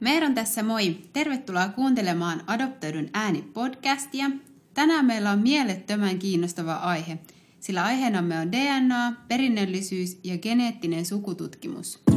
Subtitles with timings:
[0.00, 0.96] Meidän tässä moi!
[1.12, 4.30] Tervetuloa kuuntelemaan Adoptoidun ääni-podcastia.
[4.74, 7.18] Tänään meillä on mielettömän kiinnostava aihe,
[7.60, 12.09] sillä aiheenamme on DNA, perinnöllisyys ja geneettinen sukututkimus.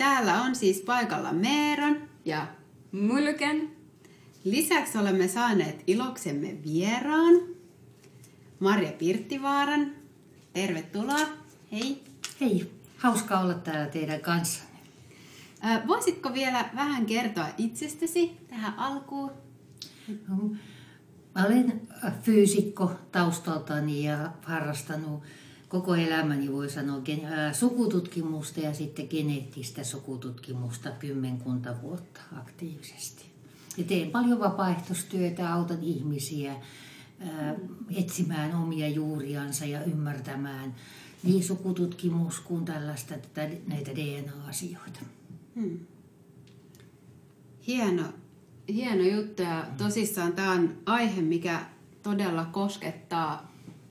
[0.00, 2.46] Täällä on siis paikalla Meeron ja
[2.92, 3.70] Mulken.
[4.44, 7.34] lisäksi olemme saaneet iloksemme vieraan
[8.60, 9.92] Marja Pirttivaaran.
[10.52, 11.28] Tervetuloa.
[11.72, 12.02] Hei.
[12.40, 14.62] Hei, hauska olla täällä teidän kanssa.
[15.64, 19.30] Ö, Voisitko vielä vähän kertoa itsestäsi tähän alkuun?
[21.34, 21.88] Mä olen
[22.22, 25.22] fyysikko taustaltani ja harrastanut
[25.70, 27.02] koko elämäni, voi sanoa,
[27.52, 33.24] sukututkimusta ja sitten geneettistä sukututkimusta kymmenkunta vuotta aktiivisesti.
[33.76, 36.52] Ja teen paljon vapaaehtoistyötä, autan ihmisiä
[37.20, 37.54] ää,
[37.96, 40.74] etsimään omia juuriansa ja ymmärtämään
[41.22, 45.00] niin sukututkimus kuin tällaista, tätä, näitä DNA-asioita.
[45.54, 45.78] Hmm.
[47.66, 48.02] Hieno,
[48.68, 51.66] hieno juttu ja tosissaan tämä on aihe, mikä
[52.02, 53.49] todella koskettaa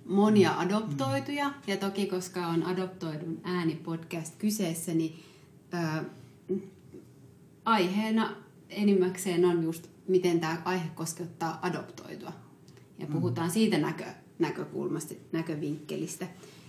[0.10, 1.52] monia adoptoituja.
[1.68, 5.20] Ja toki koska on adoptoidun äänipodcast kyseessä, niin
[5.72, 6.04] ää,
[7.66, 8.36] aiheena
[8.70, 12.32] enimmäkseen on just, miten tämä aihe koskettaa adoptoitua.
[13.00, 14.06] Ja puhutaan siitä näkö,
[14.40, 16.28] näkökulmasta, näkövinkkelistä.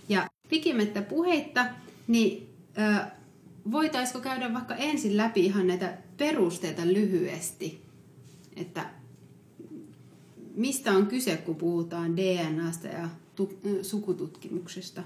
[0.09, 1.65] Ja pikimettä puheitta,
[2.07, 3.19] niin ää,
[3.71, 7.81] voitaisiko käydä vaikka ensin läpi ihan näitä perusteita lyhyesti,
[8.55, 8.89] että
[10.55, 13.09] mistä on kyse, kun puhutaan DNAsta ja
[13.81, 15.03] sukututkimuksesta?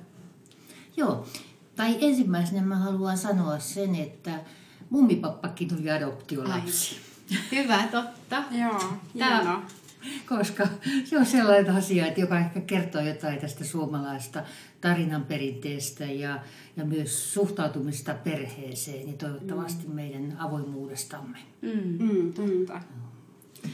[0.97, 1.27] Joo,
[1.75, 4.39] tai ensimmäisenä mä haluan sanoa sen, että
[4.89, 6.95] mummipappakin tuli adoptiolapsi.
[7.51, 8.43] Hyvä, totta.
[8.61, 8.79] Joo,
[9.19, 9.61] Tää- hienoa.
[10.29, 10.67] Koska
[11.05, 14.43] se on sellainen asia, että joka ehkä kertoo jotain tästä suomalaista
[14.81, 16.39] tarinan perinteestä ja,
[16.77, 21.37] ja myös suhtautumista perheeseen ja toivottavasti meidän avoimuudestamme.
[21.61, 22.07] Mm.
[22.11, 22.81] Mm, Totta.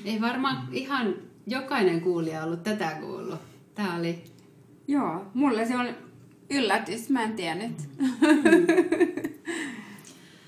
[0.06, 1.16] Ei varmaan ihan
[1.48, 3.40] jokainen kuulija ollut tätä kuullut.
[3.76, 4.24] Tämä oli...
[4.92, 5.88] Joo, mulle se on
[6.50, 7.72] yllätys, mä en tiennyt.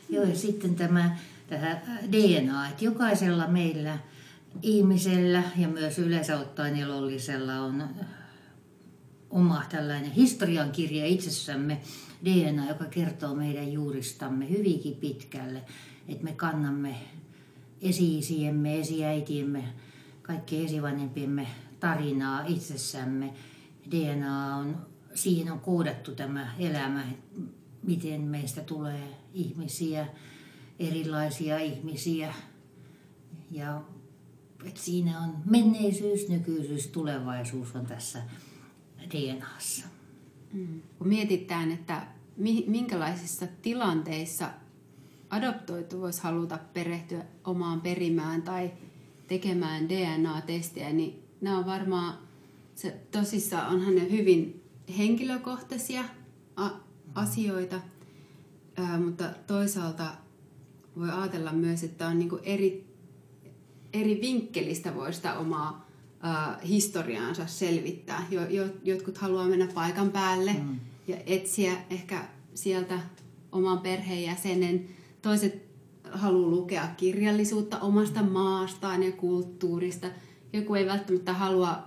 [0.09, 1.17] Joo, ja sitten tämä,
[1.47, 1.81] tämä
[2.11, 3.97] DNA, että jokaisella meillä
[4.61, 7.83] ihmisellä ja myös yleensä ottaen elollisella on
[9.29, 11.77] oma tällainen historiankirja itsessämme,
[12.25, 15.61] DNA, joka kertoo meidän juuristamme hyvinkin pitkälle,
[16.07, 16.95] että me kannamme
[17.81, 19.63] esi-isiemme, esiäitiemme,
[20.21, 21.47] kaikkien esivanhempiemme
[21.79, 23.33] tarinaa itsessämme.
[23.91, 27.03] DNA on, siihen on koodattu tämä elämä,
[27.83, 30.07] miten meistä tulee ihmisiä,
[30.79, 32.33] erilaisia ihmisiä.
[33.51, 33.81] Ja
[34.65, 38.21] että siinä on menneisyys, nykyisyys, tulevaisuus on tässä
[39.11, 39.87] DNAssa.
[40.53, 40.81] Mm.
[40.97, 42.07] Kun mietitään, että
[42.37, 44.49] mi- minkälaisissa tilanteissa
[45.29, 48.71] adoptoitu voisi haluta perehtyä omaan perimään tai
[49.27, 52.17] tekemään DNA-testejä, niin nämä on varmaan,
[52.75, 54.63] se, tosissaan onhan ne hyvin
[54.97, 56.03] henkilökohtaisia
[56.55, 56.79] a-
[57.15, 57.79] asioita,
[58.77, 60.05] ää, mutta toisaalta
[60.97, 62.87] voi ajatella myös, että on niinku eri,
[63.93, 65.87] eri vinkkelistä voi sitä omaa
[66.19, 68.27] ää, historiaansa selvittää.
[68.31, 70.79] Jo, jo, jotkut haluaa mennä paikan päälle mm.
[71.07, 72.99] ja etsiä ehkä sieltä
[73.51, 74.87] oman perheenjäsenen.
[75.21, 75.63] Toiset
[76.11, 80.07] haluaa lukea kirjallisuutta omasta maastaan ja kulttuurista.
[80.53, 81.83] Joku ei välttämättä halua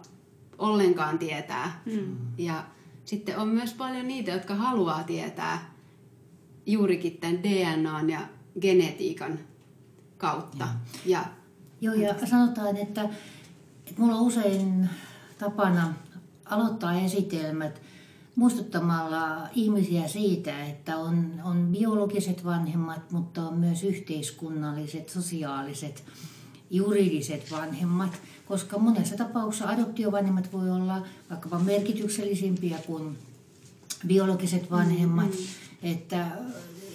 [0.58, 1.82] ollenkaan tietää.
[1.86, 2.16] Mm.
[2.38, 2.64] Ja
[3.04, 5.70] sitten on myös paljon niitä, jotka haluaa tietää
[6.66, 8.20] juurikin tämän DNAn ja
[8.60, 9.38] genetiikan
[10.18, 10.68] kautta.
[11.06, 11.24] Ja,
[11.80, 13.02] Joo, ja sanotaan, että,
[13.86, 14.88] että mulla on usein
[15.38, 15.94] tapana
[16.44, 17.80] aloittaa esitelmät
[18.36, 26.04] muistuttamalla ihmisiä siitä, että on, on biologiset vanhemmat, mutta on myös yhteiskunnalliset, sosiaaliset,
[26.70, 33.18] juridiset vanhemmat, koska monessa tapauksessa adoptiovanhemmat voi olla vaikkapa merkityksellisimpiä kuin
[34.06, 35.90] biologiset vanhemmat, mm-hmm.
[35.90, 36.26] että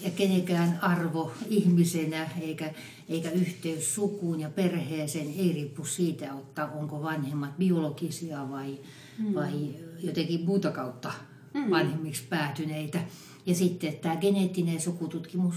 [0.03, 2.73] ja kenenkään arvo ihmisenä eikä,
[3.09, 8.77] eikä yhteys sukuun ja perheeseen ei riippu siitä, että onko vanhemmat biologisia vai,
[9.19, 9.33] mm.
[9.33, 9.69] vai
[9.99, 11.11] jotenkin muuta kautta
[11.53, 11.69] mm.
[11.69, 12.99] vanhemmiksi päätyneitä.
[13.45, 15.55] Ja sitten tämä geneettinen sukututkimus,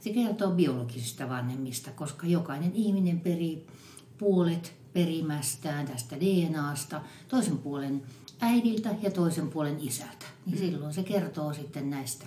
[0.00, 3.66] se kertoo biologisista vanhemmista, koska jokainen ihminen perii
[4.18, 8.02] puolet perimästään tästä DNAsta, toisen puolen
[8.40, 10.26] äidiltä ja toisen puolen isältä.
[10.46, 12.26] Niin silloin se kertoo sitten näistä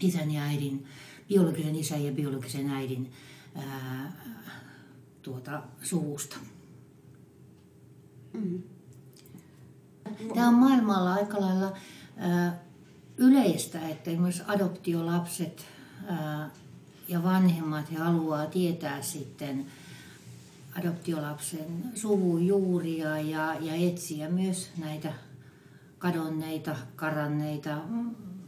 [0.00, 0.86] isän ja äidin,
[1.28, 3.12] biologisen isän ja biologisen äidin
[3.54, 4.12] ää,
[5.22, 6.36] tuota, suvusta.
[8.32, 8.62] Mm.
[10.34, 11.76] Tämä on maailmalla aika lailla
[13.16, 15.66] yleistä, että esimerkiksi adoptiolapset
[17.08, 19.66] ja vanhemmat he haluaa tietää sitten
[20.78, 25.12] adoptiolapsen suvun juuria ja, ja etsiä myös näitä
[25.98, 27.78] kadonneita, karanneita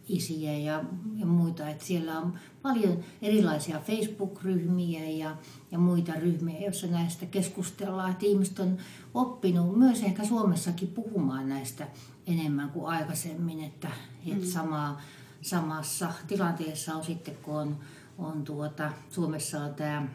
[0.09, 0.85] isiä ja,
[1.17, 1.69] ja muita.
[1.69, 5.37] Et siellä on paljon erilaisia Facebook-ryhmiä ja,
[5.71, 8.11] ja muita ryhmiä, joissa näistä keskustellaan.
[8.11, 8.77] Et ihmiset on
[9.15, 11.89] oppinut myös ehkä Suomessakin puhumaan näistä
[12.27, 13.89] enemmän kuin aikaisemmin, että,
[14.27, 14.45] et mm.
[14.45, 15.01] sama,
[15.43, 17.79] samassa tilanteessa on sitten, kun on,
[18.19, 20.09] on tuota, Suomessa on tämä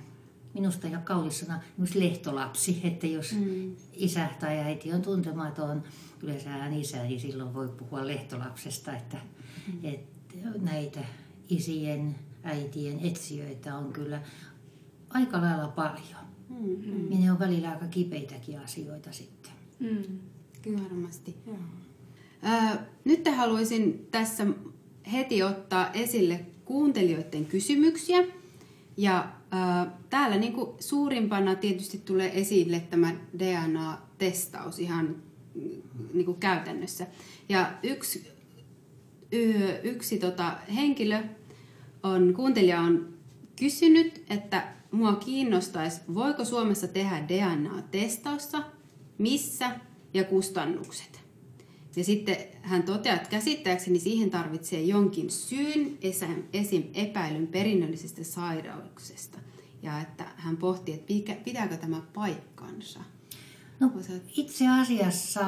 [0.54, 3.76] minusta ihan kaunis sana, myös lehtolapsi, että jos mm.
[3.94, 5.84] isä tai äiti on tuntematon,
[6.24, 9.18] yleensä hän isä, niin silloin voi puhua lehtolapsesta, että,
[9.68, 9.80] mm.
[9.84, 11.00] että näitä
[11.50, 14.22] isien, äitien etsijöitä on kyllä
[15.10, 16.28] aika lailla paljon.
[16.50, 17.12] Mm-hmm.
[17.12, 19.52] Ja ne on välillä aika kipeitäkin asioita sitten.
[19.80, 20.20] Mm.
[20.62, 21.36] Kyllä varmasti.
[21.46, 21.54] Mm.
[23.06, 24.48] Nyt haluaisin tässä
[25.12, 28.24] heti ottaa esille kuuntelijoiden kysymyksiä.
[28.98, 29.32] Ja
[30.10, 35.16] täällä niin kuin suurimpana tietysti tulee esille tämä DNA-testaus ihan
[36.14, 37.08] niin kuin käytännössä.
[37.50, 38.28] Ja yksi,
[39.84, 41.24] yksi tota, henkilö,
[42.04, 43.14] on, kuuntelija on
[43.60, 48.64] kysynyt, että mua kiinnostaisi, voiko Suomessa tehdä DNA-testausta,
[49.18, 49.72] missä
[50.14, 51.27] ja kustannukset.
[51.98, 55.98] Ja sitten hän toteaa, että käsittääkseni siihen tarvitsee jonkin syyn,
[56.54, 56.84] esim.
[56.94, 59.38] epäilyn perinnöllisestä sairauksesta.
[59.84, 63.00] Ja että hän pohtii, että pitääkö tämä paikkansa.
[63.80, 63.92] No,
[64.38, 65.42] itse asiassa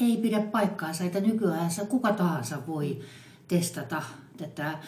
[0.00, 3.00] ei pidä paikkaansa, että nykyään kuka tahansa voi
[3.48, 4.02] testata
[4.36, 4.78] tätä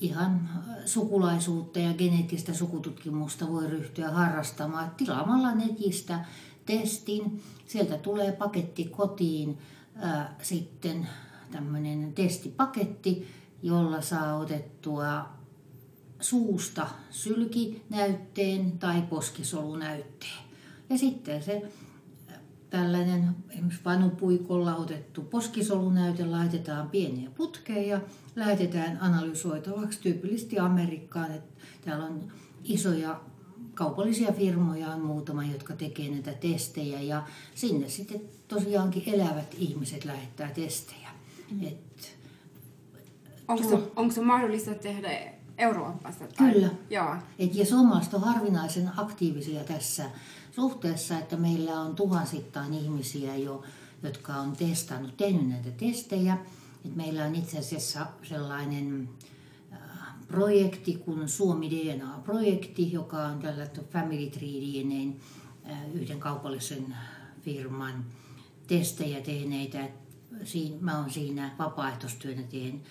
[0.00, 0.48] ihan
[0.84, 6.24] sukulaisuutta ja geneettistä sukututkimusta voi ryhtyä harrastamaan tilaamalla netistä
[6.66, 7.42] testin.
[7.66, 9.58] Sieltä tulee paketti kotiin,
[9.96, 11.08] ää, sitten
[11.50, 13.26] tämmöinen testipaketti,
[13.62, 15.28] jolla saa otettua
[16.20, 20.46] suusta sylkinäytteen tai poskisolunäytteen.
[20.90, 21.62] Ja sitten se
[22.70, 28.00] tällainen esimerkiksi vanupuikolla otettu poskisolunäyte laitetaan pieniä putkeen ja
[28.36, 31.32] lähetetään analysoitavaksi tyypillisesti Amerikkaan.
[31.32, 32.32] Että täällä on
[32.64, 33.20] isoja
[33.76, 40.50] kaupallisia firmoja on muutama, jotka tekee näitä testejä ja sinne sitten tosiaankin elävät ihmiset lähettää
[40.50, 41.08] testejä.
[41.50, 41.62] Mm.
[41.62, 42.16] Et,
[43.48, 45.08] onko, se, onko se mahdollista tehdä
[45.58, 46.24] Euroopassa?
[46.36, 46.52] Tai?
[46.52, 46.70] Kyllä.
[46.90, 47.16] Joo.
[47.38, 50.04] Et, ja suomalaiset on harvinaisen aktiivisia tässä
[50.50, 53.62] suhteessa, että meillä on tuhansittain ihmisiä jo,
[54.02, 56.38] jotka on testannut, tehnyt näitä testejä.
[56.84, 59.08] Et meillä on itse asiassa sellainen
[60.28, 65.14] projekti kuin Suomi DNA-projekti, joka on tällä Family Tree DNAn
[65.94, 66.96] yhden kaupallisen
[67.40, 68.04] firman
[68.66, 69.88] testejä tehneitä.
[70.44, 72.82] Siin, mä oon siinä vapaaehtoistyönä teen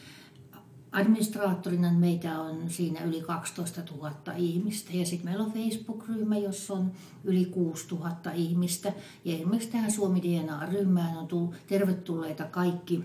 [0.95, 6.91] administraattorina meitä on siinä yli 12 000 ihmistä ja sitten meillä on Facebook-ryhmä, jossa on
[7.23, 8.93] yli 6 000 ihmistä.
[9.25, 13.03] Ja esimerkiksi tähän Suomi DNA-ryhmään on tullut tervetulleita kaikki,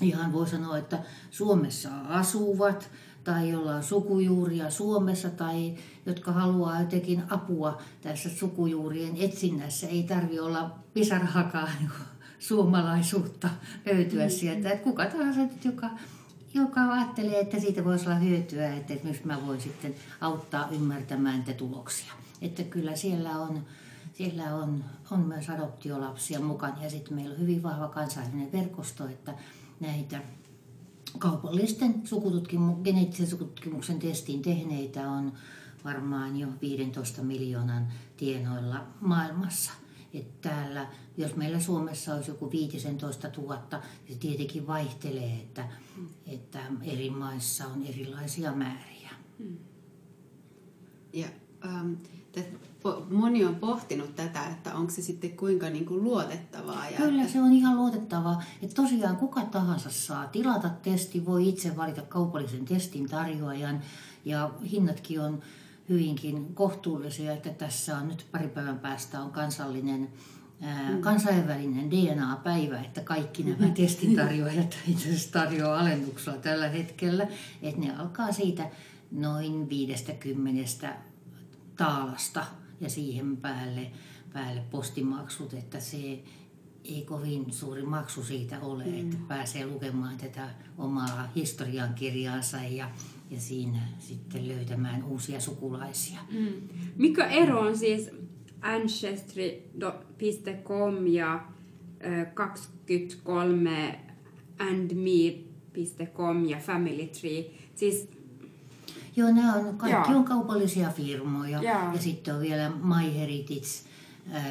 [0.00, 2.90] ihan voi sanoa, että Suomessa asuvat
[3.28, 5.74] tai jolla on sukujuuria Suomessa tai
[6.06, 9.86] jotka haluaa jotenkin apua tässä sukujuurien etsinnässä.
[9.86, 11.90] Ei tarvi olla pisarahakaan niin
[12.38, 13.48] suomalaisuutta
[13.86, 14.30] löytyä mm.
[14.30, 14.70] sieltä.
[14.70, 15.90] Että kuka tahansa, joka,
[16.54, 21.52] joka ajattelee, että siitä voisi olla hyötyä, että myös mä voin sitten auttaa ymmärtämään niitä
[21.52, 22.12] tuloksia.
[22.42, 23.66] Että kyllä siellä on,
[24.14, 29.34] siellä on, on myös adoptiolapsia mukana ja sitten meillä on hyvin vahva kansainvälinen verkosto, että
[29.80, 30.20] näitä
[31.18, 35.32] kaupallisten sukututkimu- geneettisen sukututkimuksen testin tehneitä on
[35.84, 39.72] varmaan jo 15 miljoonan tienoilla maailmassa.
[40.14, 40.86] Että täällä,
[41.16, 45.68] jos meillä Suomessa olisi joku 15 000, niin se tietenkin vaihtelee, että,
[46.26, 49.10] että eri maissa on erilaisia määriä.
[51.12, 51.28] Ja,
[51.64, 51.96] um,
[53.10, 56.90] moni on pohtinut tätä, että onko se sitten kuinka niin kuin luotettavaa.
[56.90, 57.32] Ja Kyllä että...
[57.32, 58.42] se on ihan luotettavaa.
[58.62, 63.80] Että tosiaan kuka tahansa saa tilata testi, voi itse valita kaupallisen testin tarjoajan
[64.24, 65.42] ja hinnatkin on
[65.88, 70.08] hyvinkin kohtuullisia, että tässä on nyt pari päivän päästä on kansallinen
[70.60, 71.00] mm.
[71.00, 73.74] kansainvälinen DNA-päivä, että kaikki nämä mm-hmm.
[73.74, 77.26] testintarjoajat itse asiassa tarjoaa alennuksella tällä hetkellä,
[77.62, 78.70] että ne alkaa siitä
[79.10, 80.94] noin 50
[81.76, 82.44] taalasta
[82.80, 83.90] ja siihen päälle,
[84.32, 86.22] päälle postimaksut, että se
[86.84, 88.98] ei kovin suuri maksu siitä ole, mm.
[88.98, 92.90] että pääsee lukemaan tätä omaa historiankirjaansa ja,
[93.30, 96.20] ja siinä sitten löytämään uusia sukulaisia.
[96.30, 96.52] Mm.
[96.96, 98.10] Mikä ero on siis
[98.60, 101.44] ancestry.com ja
[102.34, 104.00] 23
[104.58, 107.50] andme.com ja Family Tree?
[107.74, 108.08] Siis
[109.18, 110.18] Joo, nämä on, kaikki Joo.
[110.18, 111.62] on kaupallisia firmoja.
[111.62, 111.92] Joo.
[111.92, 113.66] Ja sitten on vielä MyHeritage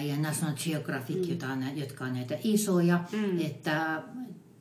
[0.02, 1.30] ja National Geographic, mm.
[1.30, 3.04] jota on, jotka on näitä isoja.
[3.12, 3.40] Mm.
[3.40, 4.04] Että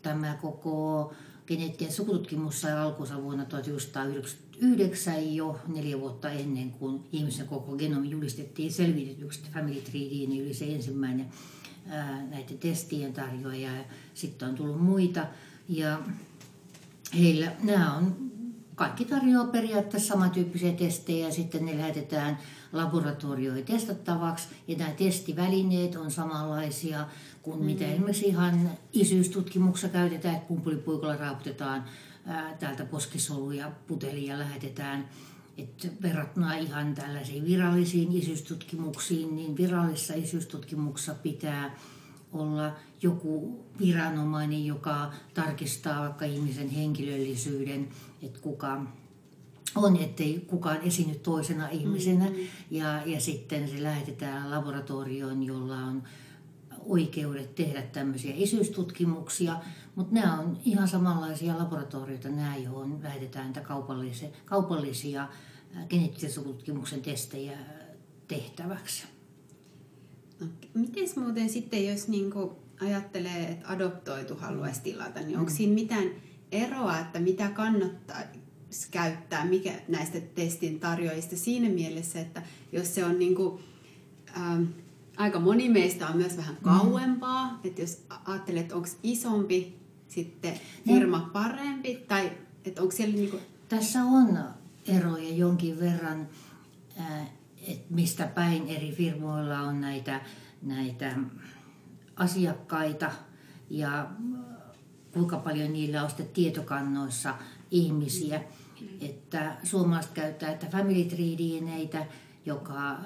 [0.02, 1.12] tämä koko
[1.46, 8.72] geneettinen sukututkimus sai alkunsa vuonna 1999 jo neljä vuotta ennen kuin ihmisen koko genomi julistettiin
[8.72, 9.40] selvitetyksi.
[9.54, 11.26] Family Tree DNA oli se ensimmäinen
[11.88, 13.84] ää, näiden testien tarjoaja ja
[14.14, 15.26] sitten on tullut muita.
[15.68, 16.00] Ja
[17.14, 18.35] heillä, nämä on
[18.76, 22.38] kaikki tarjoaa periaatteessa samantyyppisiä testejä ja sitten ne lähetetään
[22.72, 24.48] laboratorioihin testattavaksi.
[24.68, 27.06] Ja nämä testivälineet on samanlaisia
[27.42, 27.64] kuin mm.
[27.64, 31.84] mitä esimerkiksi ihan isyystutkimuksessa käytetään, että pumpulipuikolla raaputetaan
[32.26, 35.08] ää, täältä poskisoluja putelia ja lähetetään.
[35.58, 41.76] Et verrattuna ihan tällaisiin virallisiin isyystutkimuksiin, niin virallisessa isyystutkimuksessa pitää
[42.32, 42.72] olla
[43.02, 47.88] joku viranomainen, joka tarkistaa vaikka ihmisen henkilöllisyyden,
[48.22, 48.80] että kuka
[49.74, 52.24] on, ettei kukaan esiinny toisena ihmisenä.
[52.24, 52.46] Mm-hmm.
[52.70, 56.02] Ja, ja sitten se lähetetään laboratorioon, jolla on
[56.86, 59.56] oikeudet tehdä tämmöisiä isyystutkimuksia,
[59.94, 65.28] mutta nämä on ihan samanlaisia laboratorioita, nämä johon lähetetään kaupallisia, kaupallisia
[65.88, 67.58] geneettisen tutkimuksen testejä
[68.28, 69.04] tehtäväksi.
[70.40, 75.56] No, miten muuten sitten, jos niinku ajattelee, että adoptoitu haluaisi tilata, niin onko mm.
[75.56, 76.04] siinä mitään
[76.52, 78.22] eroa, että mitä kannattaa
[78.90, 82.42] käyttää, mikä näistä testin tarjoajista siinä mielessä, että
[82.72, 83.60] jos se on niinku,
[84.36, 84.62] ähm,
[85.16, 86.62] aika moni meistä on myös vähän mm.
[86.62, 87.58] kauempaa, mm.
[87.64, 89.76] että jos ajattelee, että onko isompi
[90.08, 90.54] sitten
[90.86, 91.26] firma no.
[91.32, 92.32] parempi, tai
[92.64, 93.38] että onko siellä niinku...
[93.68, 94.38] Tässä on
[94.88, 96.28] eroja jonkin verran,
[97.00, 97.30] äh,
[97.66, 100.20] että mistä päin eri firmoilla on näitä,
[100.62, 101.16] näitä
[102.16, 103.10] asiakkaita
[103.70, 104.10] ja
[105.12, 107.34] kuinka paljon niillä on sitten tietokannoissa
[107.70, 108.40] ihmisiä.
[109.00, 112.06] Että suomalaiset käyttää että Family Tree DNAtä,
[112.46, 112.98] joka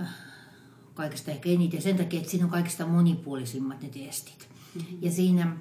[0.95, 4.49] kaikista ehkä eniten sen takia, että siinä on kaikista monipuolisimmat ne testit.
[4.75, 4.99] Mm-hmm.
[5.03, 5.57] Ja siinä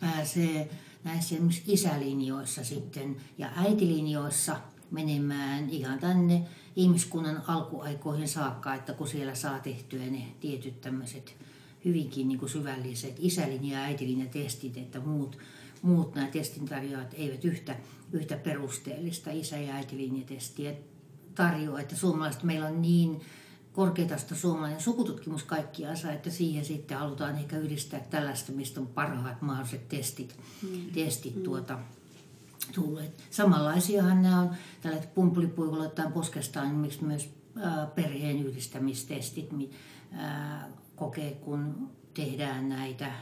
[0.00, 0.70] pääsee
[1.04, 4.56] näissä esimerkiksi isälinjoissa sitten ja äitilinjoissa
[4.90, 6.42] menemään ihan tänne
[6.76, 11.36] ihmiskunnan alkuaikoihin saakka, että kun siellä saa tehtyä ne tietyt tämmöiset
[11.86, 15.38] hyvinkin niin kuin syvälliset isälinja- ja äitilinja-testit, että muut,
[15.82, 17.76] muut nämä testintarjoajat eivät yhtä,
[18.12, 20.74] yhtä perusteellista isä- ja äitilinjatestiä
[21.34, 21.80] tarjoa.
[21.80, 23.20] Että suomalaiset meillä on niin
[23.72, 29.88] korkeataista suomalainen sukututkimus kaikkiansa, että siihen sitten halutaan ehkä yhdistää tällaista, mistä on parhaat mahdolliset
[29.88, 30.92] testit, mm.
[30.94, 31.42] testit mm.
[31.42, 31.78] tuota,
[32.74, 33.22] tulleet.
[33.30, 34.50] Samanlaisiahan nämä on
[34.80, 37.28] tällaiset pumpulipuikolla tai poskestaan miksi myös
[37.94, 39.52] perheen yhdistämistestit,
[40.96, 43.12] kokee, kun tehdään näitä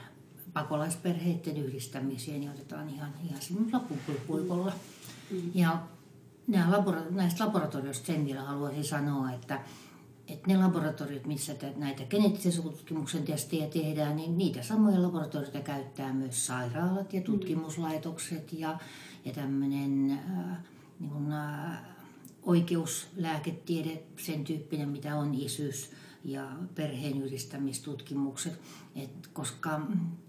[0.53, 4.73] pakolaisperheiden yhdistämisiä, niin otetaan ihan, ihan semmoisella pumpulipuikolla.
[5.31, 5.51] Mm.
[5.55, 5.83] Ja
[6.47, 9.61] nämä labora- näistä laboratorioista sen vielä haluaisin sanoa, että,
[10.29, 16.13] että ne laboratoriot, missä te, näitä geneettisen sukututkimuksen testejä tehdään, niin niitä samoja laboratorioita käyttää
[16.13, 17.25] myös sairaalat ja mm.
[17.25, 18.79] tutkimuslaitokset ja,
[19.25, 20.59] ja tämmöinen äh,
[21.01, 21.79] niin kuin, äh,
[22.43, 25.91] oikeuslääketiede, sen tyyppinen, mitä on isyys
[26.25, 28.61] ja perheenyhdistämistutkimukset,
[28.97, 29.81] et koska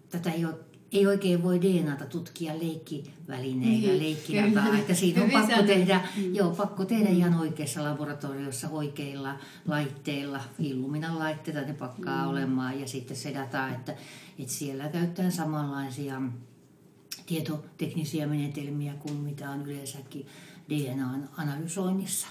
[0.10, 0.56] tätä ei, ole,
[0.92, 6.36] ei oikein voi DNAta tutkia leikkivälineillä, niin, leikkidataa, että siinä on pakko tehdä, mm.
[6.36, 9.36] joo, pakko tehdä ihan oikeassa laboratoriossa oikeilla
[9.68, 12.30] laitteilla, Illuminan laitteita ne pakkaa mm.
[12.30, 13.96] olemaan ja sitten se data, että,
[14.40, 16.22] että siellä käytetään samanlaisia
[17.26, 20.28] tietoteknisiä menetelmiä kuin mitä on yleensäkin
[20.70, 22.28] DNAn analysoinnissa.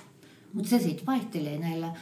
[0.53, 1.93] Mutta se sitten vaihtelee näillä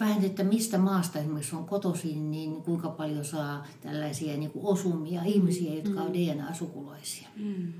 [0.00, 5.22] vähän, että mistä maasta esimerkiksi on kotoisin, niin kuinka paljon saa tällaisia niin kuin osumia
[5.24, 6.12] ihmisiä, jotka on mm.
[6.12, 7.28] DNA-sukulaisia.
[7.36, 7.72] Mm.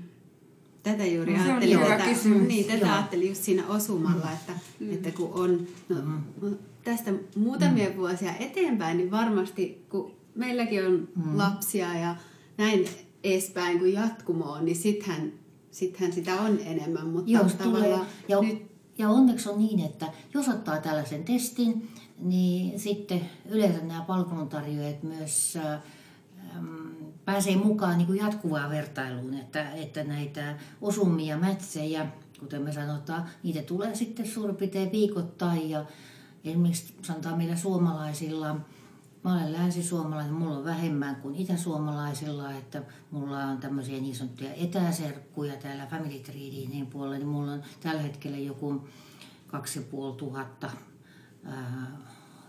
[0.83, 2.05] Tätä juuri no, ajattelin, tätä,
[2.47, 4.93] niin, tätä ajattelin just siinä osumalla, että, mm.
[4.93, 5.95] että kun on no,
[6.41, 6.57] mm.
[6.83, 7.95] tästä muutamia mm.
[7.95, 11.37] vuosia eteenpäin, niin varmasti kun meilläkin on mm.
[11.37, 12.15] lapsia ja
[12.57, 12.87] näin
[13.23, 15.33] edespäin kuin jatkumoon, niin sittenhän,
[15.71, 18.61] sittenhän sitä on enemmän, mutta Jos tavallaan tulee, ja, nyt...
[18.97, 25.55] ja onneksi on niin, että jos ottaa tällaisen testin, niin sitten yleensä nämä palveluntarjoajat myös
[25.55, 25.85] ähm,
[27.25, 32.07] pääsee mukaan niin kuin jatkuvaan vertailuun, että, että näitä osumia, mätsejä,
[32.39, 35.69] kuten me sanotaan, niitä tulee sitten suurin piirtein viikoittain.
[35.69, 35.85] Ja
[36.43, 38.55] esimerkiksi sanotaan meillä suomalaisilla
[39.25, 45.55] Mä olen länsisuomalainen, mulla on vähemmän kuin itäsuomalaisilla, että mulla on tämmöisiä niin sanottuja etäserkkuja
[45.55, 48.87] täällä Family Treein puolella, niin mulla on tällä hetkellä joku
[49.47, 50.71] 2500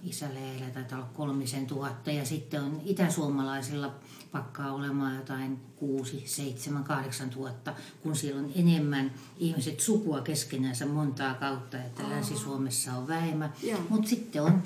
[0.02, 3.94] isäleillä taitaa olla kolmisen tuhatta ja sitten on itäsuomalaisilla
[4.32, 11.34] pakkaa olemaan jotain kuusi, seitsemän, kahdeksan tuhatta, kun siellä on enemmän ihmiset sukua keskenänsä montaa
[11.34, 12.10] kautta, että oh.
[12.10, 13.52] Länsi-Suomessa on vähemmän.
[13.88, 14.62] Mutta sitten on,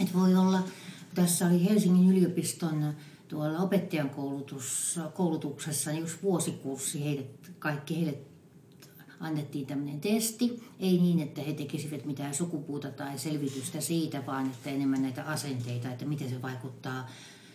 [0.00, 0.62] että voi olla,
[1.14, 2.94] tässä oli Helsingin yliopiston
[3.28, 4.10] tuolla opettajan
[5.14, 7.26] koulutuksessa niin yksi vuosikurssi heidät,
[7.58, 8.18] kaikki heille
[9.22, 10.62] annettiin tämmöinen testi.
[10.80, 15.90] Ei niin, että he tekisivät mitään sukupuuta tai selvitystä siitä, vaan että enemmän näitä asenteita,
[15.90, 17.08] että miten se vaikuttaa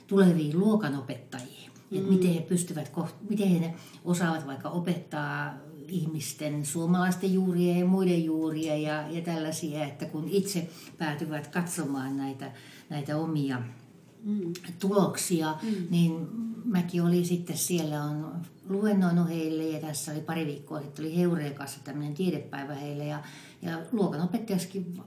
[0.08, 1.72] tuleviin luokanopettajiin.
[1.92, 1.98] Mm.
[1.98, 2.92] Että miten he pystyvät,
[3.30, 3.74] miten he
[4.06, 5.54] osaavat vaikka opettaa
[5.88, 12.52] ihmisten, suomalaisten juuria ja muiden juuria ja, ja tällaisia, että kun itse päätyvät katsomaan näitä,
[12.90, 13.62] näitä omia
[14.24, 14.54] mm.
[14.80, 15.88] tuloksia, mm.
[15.90, 16.28] niin
[16.66, 21.80] mäkin olin sitten siellä on luennoinut heille ja tässä oli pari viikkoa sitten oli Heureekassa
[21.84, 23.24] tämmöinen tiedepäivä heille ja,
[23.62, 25.02] ja luokanopettajaskin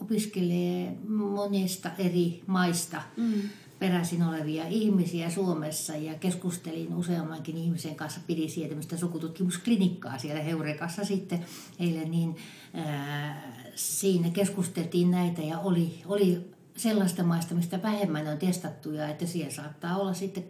[0.00, 3.02] opiskelee monesta eri maista.
[3.16, 3.42] Mm
[3.78, 11.04] peräisin olevia ihmisiä Suomessa ja keskustelin useammankin ihmisen kanssa, pidin siellä tämmöistä sukututkimusklinikkaa siellä Heurekassa
[11.04, 11.44] sitten
[11.78, 12.36] eilen, niin
[12.74, 19.52] ää, siinä keskusteltiin näitä ja oli, oli sellaista maista, mistä vähemmän on testattuja, että siellä
[19.52, 20.44] saattaa olla sitten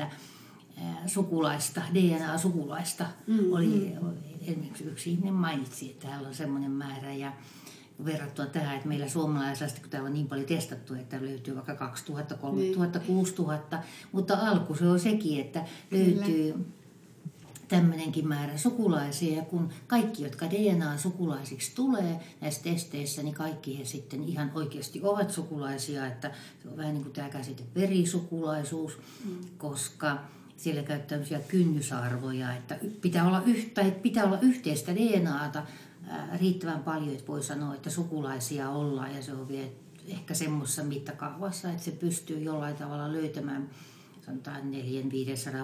[0.00, 0.06] 10-20
[1.06, 3.06] sukulaista, DNA-sukulaista.
[3.26, 4.10] Mm, oli, mm.
[4.46, 7.32] esimerkiksi yksi ihminen mainitsi, että täällä on semmoinen määrä ja
[8.04, 12.34] verrattuna tähän, että meillä suomalaisista, kun täällä on niin paljon testattu, että löytyy vaikka 2000,
[12.34, 13.06] 3000, niin.
[13.06, 16.64] 6000, mutta alku se on sekin, että löytyy Kyllä.
[17.72, 24.24] Tämmöinenkin määrä sukulaisia, ja kun kaikki, jotka DNA-sukulaisiksi tulee näissä testeissä, niin kaikki he sitten
[24.24, 26.30] ihan oikeasti ovat sukulaisia, että
[26.62, 29.38] se on vähän niin kuin tämä käsite verisukulaisuus, mm.
[29.58, 30.18] koska
[30.56, 35.62] siellä käyttää kynnysarvoja, että pitää olla, yhtä, pitää olla yhteistä DNAta,
[36.40, 39.14] riittävän paljon, että voi sanoa, että sukulaisia ollaan.
[39.14, 39.68] Ja se on vielä
[40.08, 43.70] ehkä semmoisessa mittakaavassa, että se pystyy jollain tavalla löytämään
[44.26, 44.62] sanotaan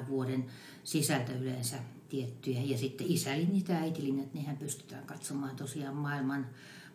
[0.05, 0.44] 400-500 vuoden
[0.85, 1.77] sisältä yleensä
[2.09, 2.62] tiettyjä.
[2.62, 6.47] Ja sitten isälinnit ja äitilinnit, nehän pystytään katsomaan tosiaan maailman,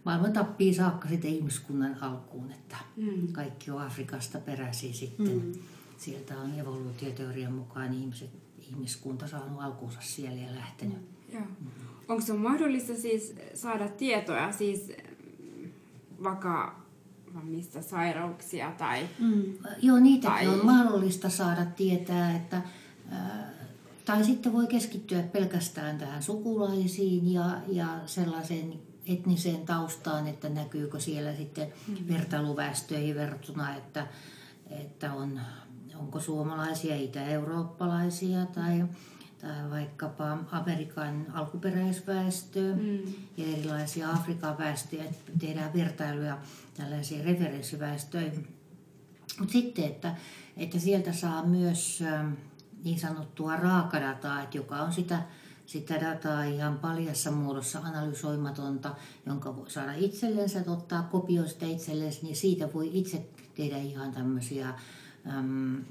[0.06, 3.28] maailman tappiin saakka sitten ihmiskunnan alkuun, että mm.
[3.32, 5.45] kaikki on Afrikasta peräisin sitten.
[5.45, 5.52] Mm.
[5.97, 10.97] Sieltä on evoluutioteorian mukaan ihmiset, ihmiskunta saanut alkuunsa siellä ja lähtenyt.
[11.34, 11.39] Mm.
[11.39, 11.71] Mm
[12.08, 14.91] onko se mahdollista siis saada tietoja siis
[16.23, 19.08] vakavammista sairauksia tai...
[19.19, 19.43] Mm.
[19.82, 20.47] Joo, niitäkin tai...
[20.47, 22.62] on mahdollista saada tietää, että
[24.06, 28.74] tai sitten voi keskittyä pelkästään tähän sukulaisiin ja, ja sellaiseen
[29.08, 31.96] etniseen taustaan, että näkyykö siellä sitten mm.
[32.08, 34.08] vertailuväestöihin verrattuna, että,
[34.70, 35.39] että on,
[35.96, 38.84] onko suomalaisia, itä-eurooppalaisia tai
[39.44, 43.00] tai vaikkapa Amerikan alkuperäisväestöä mm.
[43.38, 46.38] ja erilaisia Afrikan väestöjä, että tehdään vertailuja
[46.78, 48.48] tällaisiin referenssiväestöihin.
[49.39, 50.16] Mutta sitten, että,
[50.58, 52.34] että sieltä saa myös ähm,
[52.84, 55.22] niin sanottua raakadataa, että joka on sitä,
[55.65, 62.36] sitä dataa ihan paljassa muodossa analysoimatonta, jonka voi saada itsellensä, että ottaa kopioista itsellensä, niin
[62.36, 64.74] siitä voi itse tehdä ihan tämmöisiä
[65.28, 65.84] äm,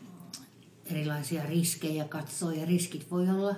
[0.87, 3.57] erilaisia riskejä katsoa ja riskit voi olla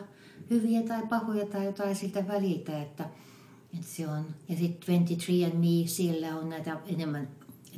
[0.51, 3.05] hyviä tai pahoja tai jotain siltä välitä, että,
[3.75, 4.27] että se on.
[4.49, 7.29] Ja sitten 23andMe, siellä on näitä enemmän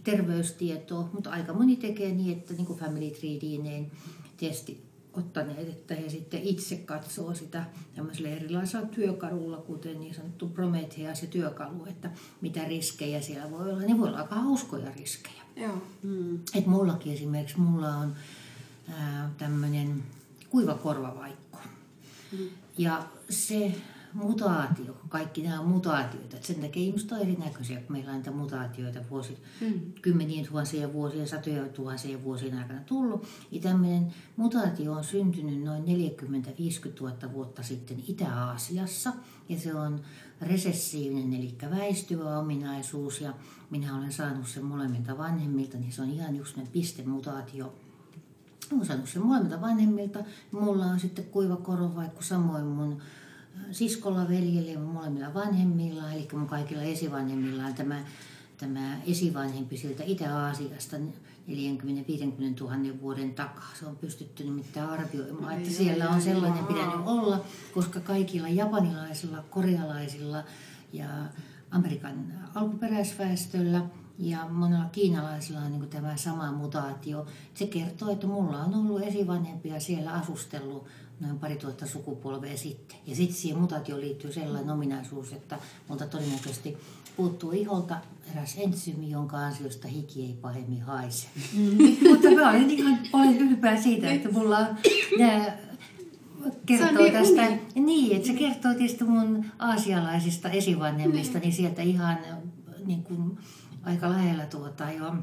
[0.05, 3.93] terveystietoa, mutta aika moni tekee niin, että niin kuin Family Tree niin
[4.37, 4.86] testi
[5.17, 11.29] ottaneet, että he sitten itse katsoo sitä tämmöisellä erilaisella työkalulla, kuten niin sanottu Prometheus ja
[11.29, 13.83] työkalu, että mitä riskejä siellä voi olla.
[13.83, 15.43] Ne voi olla aika hauskoja riskejä.
[15.57, 15.83] Joo.
[16.03, 16.41] Mm.
[16.55, 18.15] Et mullakin esimerkiksi, mulla on
[19.39, 20.03] tämmöinen
[20.51, 21.59] kuiva korvavaikko.
[22.33, 22.49] Mm.
[22.79, 23.75] Ja se
[24.17, 29.39] mutaatio, kaikki nämä mutaatioita, sen takia ihmiset on erinäköisiä, kun meillä on näitä mutaatioita vuosi,
[29.61, 29.93] mm.
[30.03, 33.27] kymmenien tuhansien vuosien, satoja tuhansien vuosien aikana tullut.
[33.51, 35.89] Ja tämmöinen mutaatio on syntynyt noin 40-50
[37.01, 39.13] 000 vuotta sitten Itä-Aasiassa
[39.49, 40.01] ja se on
[40.41, 43.35] resessiivinen, eli väistyvä ominaisuus ja
[43.71, 47.75] minä olen saanut sen molemmilta vanhemmilta, niin se on ihan just pistemutaatio
[48.73, 50.19] olen saanut sen molemmilta vanhemmilta.
[50.51, 53.03] Mulla on sitten kuiva korovaikku samoin mun
[53.71, 58.05] siskolla, veljellä ja molemmilla vanhemmilla, eli mun kaikilla esivanhemmilla on tämä,
[58.59, 61.01] tämä esivanhempi sieltä Itä-Aasiasta 40-50
[62.61, 63.71] 000 vuoden takaa.
[63.79, 70.45] Se on pystytty nimittäin arvioimaan, että siellä on sellainen pitänyt olla, koska kaikilla japanilaisilla, korealaisilla
[70.93, 71.09] ja
[71.71, 73.83] Amerikan alkuperäisväestöllä
[74.19, 77.27] Ja monella kiinalaisilla on niin tämä sama mutaatio.
[77.55, 80.87] Se kertoo, että mulla on ollut esivanhempia siellä asustellut
[81.21, 82.97] noin pari tuhatta sukupolvea sitten.
[83.07, 86.77] Ja sitten siihen mutaatioon liittyy sellainen ominaisuus, että multa todennäköisesti
[87.17, 87.97] puuttuu iholta
[88.33, 91.27] eräs entsyymi, jonka ansiosta hiki ei pahemmin haise.
[91.53, 91.79] Mm.
[92.11, 94.77] Mutta mä olen ihan olen ylpeä siitä, että mulla on
[95.19, 95.57] nämä
[96.67, 97.61] kertoo niin tästä, uni.
[97.75, 102.19] niin, että se kertoo tietysti mun aasialaisista esivanhemmista, niin sieltä ihan
[102.87, 103.39] niin kuin,
[103.83, 105.15] aika lähellä tuota jo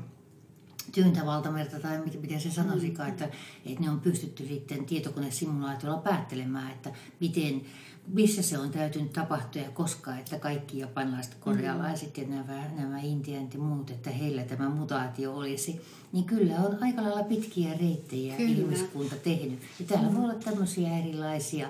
[0.92, 3.30] tyyntä valtamerta tai miten se sanoisikaan, että,
[3.66, 7.62] että ne on pystytty sitten tietokonesimulaatiolla päättelemään, että miten,
[8.08, 13.54] missä se on täytynyt tapahtua ja koska, että kaikki japanilaiset, korealaiset ja nämä, nämä intianit
[13.54, 15.82] ja muut, että heillä tämä mutaatio olisi,
[16.14, 18.52] niin kyllä on aika lailla pitkiä reittejä kyllä.
[18.52, 19.60] ihmiskunta tehnyt.
[19.80, 20.16] Ja täällä mm.
[20.16, 21.70] voi olla tämmöisiä erilaisia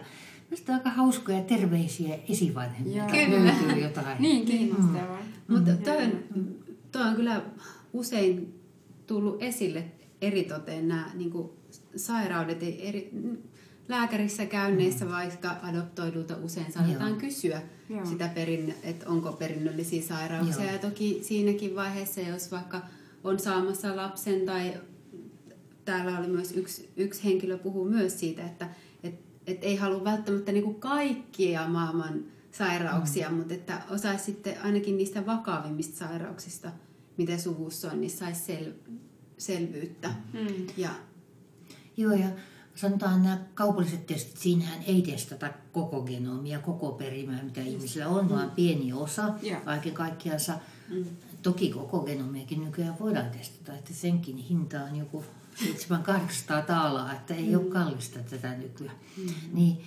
[0.53, 3.13] Minusta aika hauskoja terveisiä esivanhemmilta.
[3.13, 4.21] Löytyy jotain.
[4.21, 5.19] niin, kiinnostavaa.
[5.47, 5.55] Mm.
[5.55, 6.11] Mutta toi on,
[6.91, 7.41] toi on kyllä
[7.93, 8.62] usein
[9.07, 9.85] tullut esille
[10.21, 11.49] eritoteen nämä niin kuin
[11.95, 12.63] sairaudet.
[12.79, 13.11] Eri,
[13.87, 15.11] lääkärissä käynneissä, mm.
[15.11, 17.19] vaikka adoptoidulta usein saatetaan Joo.
[17.19, 18.05] kysyä Joo.
[18.05, 20.63] sitä, perin, että onko perinnöllisiä sairauksia.
[20.63, 20.73] Joo.
[20.73, 22.81] Ja toki siinäkin vaiheessa, jos vaikka
[23.23, 24.73] on saamassa lapsen tai
[25.85, 28.69] täällä oli myös yksi, yksi henkilö puhuu myös siitä, että
[29.03, 33.35] et, et ei halua välttämättä niinku kaikkia maailman sairauksia, mm.
[33.35, 36.71] mutta että osaisi sitten ainakin niistä vakavimmista sairauksista–
[37.17, 38.71] mitä suvussa on, niin saisi sel,
[39.37, 40.09] selvyyttä.
[40.33, 40.67] Mm.
[40.77, 40.89] Ja,
[41.97, 42.27] Joo, ja
[42.75, 48.47] sanotaan nämä kaupalliset testit, siinähän ei testata koko genomia, koko perimää, mitä ihmisillä on, vaan
[48.47, 48.55] mm.
[48.55, 49.63] pieni osa yeah.
[49.63, 50.53] kaiken kaikkiansa.
[50.89, 51.05] Mm.
[51.41, 55.23] Toki koko genomiakin nykyään voidaan testata, että senkin hinta on joku
[55.55, 57.57] 700 taalaa, että ei mm.
[57.57, 58.95] ole kallista tätä nykyään.
[59.17, 59.33] Mm.
[59.53, 59.81] Niin,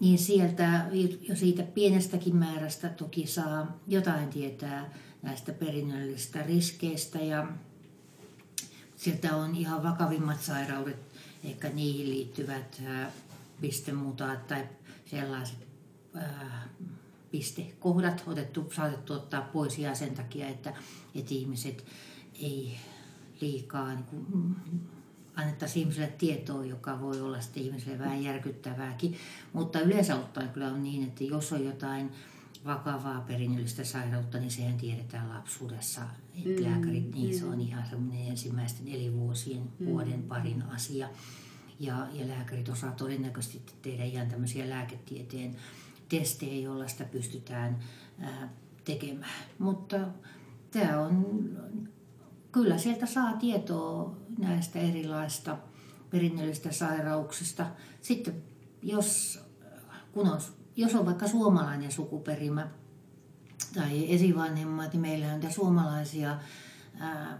[0.00, 0.86] niin sieltä
[1.28, 4.90] jo siitä pienestäkin määrästä toki saa jotain tietää
[5.26, 7.46] näistä perinnöllisistä riskeistä ja
[8.96, 10.98] sieltä on ihan vakavimmat sairaudet,
[11.44, 12.82] ehkä niihin liittyvät
[13.60, 14.64] pistemutaat tai
[15.06, 15.66] sellaiset
[17.30, 20.74] pistekohdat otettu, saatettu ottaa pois ja sen takia, että,
[21.14, 21.84] että ihmiset
[22.42, 22.78] ei
[23.40, 24.56] liikaa niin kuin,
[25.36, 29.16] annettaisiin ihmiselle tietoa, joka voi olla sitten ihmiselle vähän järkyttävääkin.
[29.52, 32.10] Mutta yleensä ottaen kyllä on niin, että jos on jotain
[32.66, 36.00] vakavaa perinnöllistä sairautta, niin sehän tiedetään lapsuudessa.
[36.34, 39.86] Että mm, lääkärit, niin se on ihan semmoinen ensimmäisten elinvuosien mm.
[39.86, 41.08] vuoden parin asia.
[41.80, 45.56] Ja, ja lääkärit osaa todennäköisesti tehdä ihan tämmöisiä lääketieteen
[46.08, 47.78] testejä, joilla sitä pystytään
[48.20, 48.48] ää,
[48.84, 49.44] tekemään.
[49.58, 50.00] Mutta
[50.70, 51.36] tämä on,
[52.52, 55.58] kyllä sieltä saa tietoa näistä erilaista
[56.10, 57.66] perinnöllisistä sairauksista.
[58.00, 58.42] Sitten
[58.82, 59.40] jos,
[60.12, 60.40] kun on
[60.76, 62.68] jos on vaikka suomalainen sukuperimä
[63.74, 66.38] tai esivanhemmat, niin meillä on suomalaisia,
[66.98, 67.38] ää,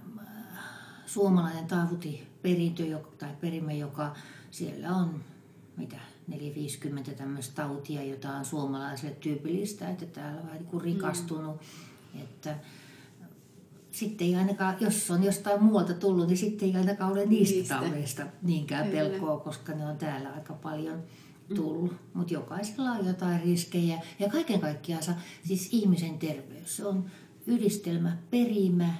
[1.06, 2.82] suomalainen taavutiperintö
[3.18, 4.16] tai perimä, joka
[4.50, 5.24] siellä on
[5.76, 5.96] mitä
[6.28, 11.60] 450 tämmöistä tautia, jota on suomalaisille tyypillistä, että täällä on vähän niin kuin rikastunut.
[12.14, 12.20] Mm.
[12.20, 12.56] Että
[13.92, 17.74] sitten ei ainakaan, jos on jostain muualta tullut, niin sitten ei ainakaan ole niistä, niistä.
[17.74, 19.10] taudeista niinkään Kyllä.
[19.10, 21.02] pelkoa, koska ne on täällä aika paljon
[21.54, 21.98] tullut, mm.
[22.14, 24.00] mutta jokaisella on jotain riskejä.
[24.18, 25.02] Ja kaiken kaikkiaan
[25.44, 27.04] siis ihmisen terveys, se on
[27.46, 28.94] yhdistelmä, perimä,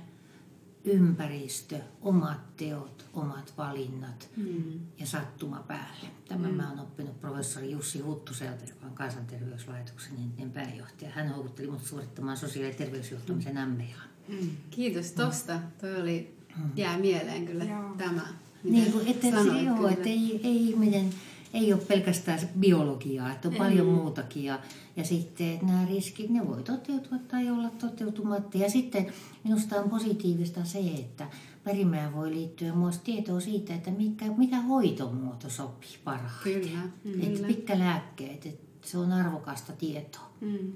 [0.85, 4.80] ympäristö, omat teot, omat valinnat mm.
[4.98, 6.09] ja sattuma päälle.
[6.28, 6.54] Tämä mm.
[6.54, 11.11] mä oon oppinut professori Jussi Huttuselta, joka on kansanterveyslaitoksen entinen pääjohtaja.
[11.11, 13.70] Hän houkutteli mut suorittamaan sosiaali- ja terveysjohtamisen mm.
[13.70, 14.02] MBA.
[14.28, 14.50] Mm.
[14.70, 15.54] Kiitos tosta.
[15.54, 15.62] Mm.
[15.80, 16.37] Toi oli,
[16.76, 17.94] jää mieleen kyllä Joo.
[17.98, 18.26] tämä.
[18.64, 21.11] Niin kuin, että, sanoit, joo, että ei, ei ihminen
[21.57, 23.59] ei ole pelkästään biologiaa, että on ei.
[23.59, 24.45] paljon muutakin.
[24.45, 24.59] Ja,
[24.97, 28.59] ja sitten että nämä riskit, ne voi toteutua tai olla toteutumatta.
[28.59, 29.07] Ja sitten
[29.45, 31.27] minusta on positiivista se, että
[31.64, 36.53] perimään voi liittyä myös tietoa siitä, että mikä, mikä hoitomuoto sopii parhaiten.
[36.61, 37.27] Kyllä, kyllä.
[37.27, 40.31] Että pitkä lääkkeet, että se on arvokasta tietoa.
[40.40, 40.73] Mm.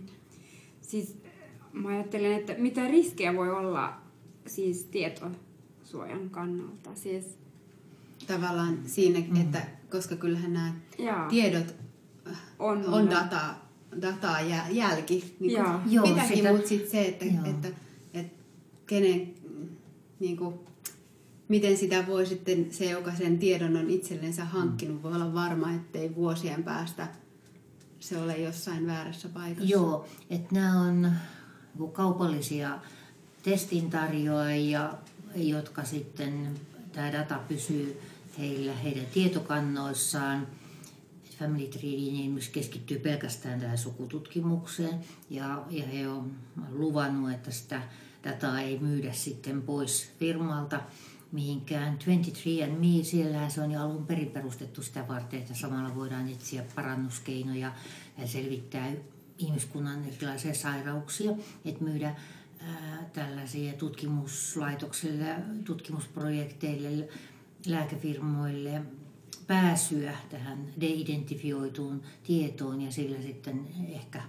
[0.81, 1.17] Siis
[1.73, 3.95] mä ajattelen, että mitä riskejä voi olla
[4.47, 6.91] siis tietosuojan kannalta?
[6.95, 7.39] Siis
[8.27, 9.41] tavallaan siinä, mm.
[9.41, 11.29] että koska kyllähän nämä Jaa.
[11.29, 11.75] tiedot
[12.29, 13.71] äh, on, on dataa,
[14.03, 15.37] dataa ja jälki.
[15.41, 15.83] Niin Jaa.
[15.87, 16.53] Joo, mitäkin, sitä...
[16.53, 17.69] mutta sitten se, että, että, että,
[18.15, 18.43] että
[18.87, 19.35] kenen,
[20.21, 20.55] niin kuin,
[21.49, 26.15] miten sitä voi sitten se, joka sen tiedon on itsellensä hankkinut, voi olla varma, ettei
[26.15, 27.09] vuosien päästä
[28.01, 29.71] se ole jossain väärässä paikassa.
[29.71, 31.13] Joo, että nämä on
[31.93, 32.79] kaupallisia
[33.43, 34.95] testintarjoajia,
[35.35, 36.49] jotka sitten
[36.93, 38.01] tämä data pysyy
[38.41, 40.47] heillä heidän tietokannoissaan.
[41.39, 45.01] Family Tree myös keskittyy pelkästään tähän sukututkimukseen
[45.31, 46.33] ja, ja he on
[46.71, 47.83] luvannut, että sitä
[48.25, 50.81] dataa ei myydä sitten pois firmalta
[51.33, 51.99] mihinkään.
[51.99, 57.73] 23andMe, siellä se on jo alun perin perustettu sitä varten, että samalla voidaan etsiä parannuskeinoja
[58.19, 58.93] ja selvittää
[59.39, 61.33] ihmiskunnan erilaisia sairauksia,
[61.65, 62.15] että myydä
[63.13, 67.09] tällaisia tutkimuslaitoksille, tutkimusprojekteille,
[67.67, 68.83] lääkefirmoille
[69.47, 74.23] pääsyä tähän de-identifioituun tietoon ja sillä sitten ehkä,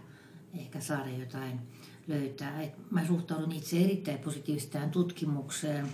[0.58, 1.60] ehkä saada jotain
[2.08, 2.62] löytää.
[2.62, 5.88] Et mä suhtaudun itse erittäin positiivisesti tähän tutkimukseen,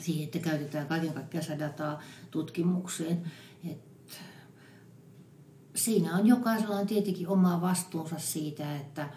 [0.00, 3.32] siihen, että käytetään kaiken kaikkiaan dataa tutkimukseen.
[3.70, 3.92] Et
[5.74, 9.08] siinä on jokaisella on tietenkin oma vastuunsa siitä, että,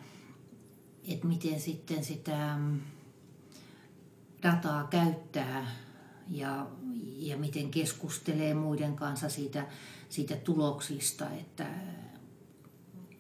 [1.08, 2.58] että miten sitten sitä
[4.44, 5.72] dataa käyttää
[6.30, 6.68] ja,
[7.16, 9.68] ja miten keskustelee muiden kanssa siitä,
[10.10, 11.68] siitä tuloksista, että,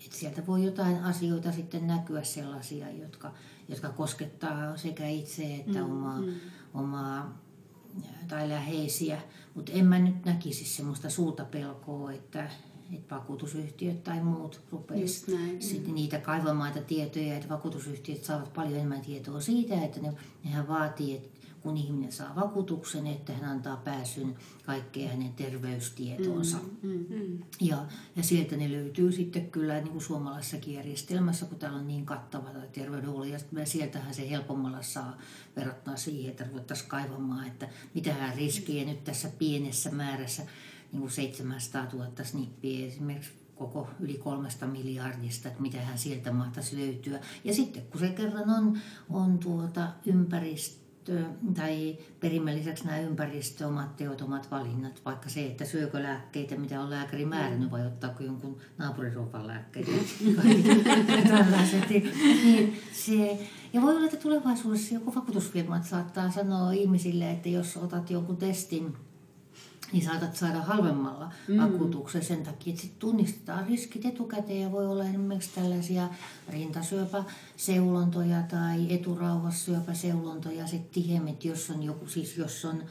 [0.05, 3.33] että sieltä voi jotain asioita sitten näkyä sellaisia, jotka,
[3.69, 6.33] jotka koskettaa sekä itse että mm, omaa, mm.
[6.73, 7.45] omaa
[8.27, 9.21] tai läheisiä,
[9.55, 12.49] mutta en mä nyt näkisi semmoista suurta pelkoa, että,
[12.93, 19.41] että vakuutusyhtiöt tai muut rupeaisivat sitten niitä kaivamaan tietoja, että vakuutusyhtiöt saavat paljon enemmän tietoa
[19.41, 21.34] siitä, että ne, nehän vaatii, että
[21.65, 26.57] kun ihminen saa vakuutuksen, että hän antaa pääsyn kaikkeen hänen terveystietonsa.
[26.57, 27.43] Mm, mm, mm.
[27.61, 32.05] Ja, ja sieltä ne löytyy sitten kyllä niin kuin suomalaisessakin järjestelmässä, kun täällä on niin
[32.05, 33.25] kattava terveydenhuolto.
[33.25, 35.17] Ja sieltähän se helpommalla saa
[35.55, 40.43] verrattuna siihen, että ruvettaisiin kaivamaan, että mitähän riskejä nyt tässä pienessä määrässä,
[40.91, 46.77] niin kuin 700 000 snippiä esimerkiksi koko yli kolmesta miljardista, että mitä hän sieltä mahtaisi
[46.77, 47.19] löytyä.
[47.43, 48.77] Ja sitten kun se kerran on,
[49.09, 50.84] on tuota ympäristö,
[51.55, 56.89] tai perimmäiseksi nämä ympäristö, omat teot, omat valinnat, vaikka se, että syökö lääkkeitä, mitä on
[56.89, 59.91] lääkäri määrännyt, vai ottaako jonkun naapuriruokan lääkkeitä,
[61.29, 67.77] tällaiset, niin se, ja voi olla, että tulevaisuudessa joku vakuutusfirmat saattaa sanoa ihmisille, että jos
[67.77, 68.97] otat jonkun testin,
[69.91, 71.57] niin saatat saada halvemmalla mm.
[71.57, 76.09] vakuutuksen sen takia, että sit tunnistetaan riskit etukäteen ja voi olla esimerkiksi tällaisia
[76.49, 82.83] rintasyöpäseulontoja tai eturauhassyöpäseulontoja sitten tihemmin, jos on joku, siis jos on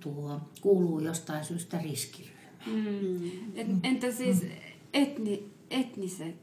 [0.00, 2.42] tuo, kuuluu jostain syystä riskiryhmään.
[2.66, 3.80] Mm.
[3.82, 4.46] Entä siis
[4.92, 6.36] etni, etniset,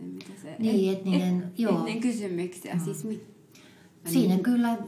[0.00, 1.78] mitä se, niin, etninen, et, joo.
[1.78, 2.80] etninen kysymyksiä, mm.
[2.80, 3.38] siis mit,
[4.06, 4.78] Siinä niin, kyllä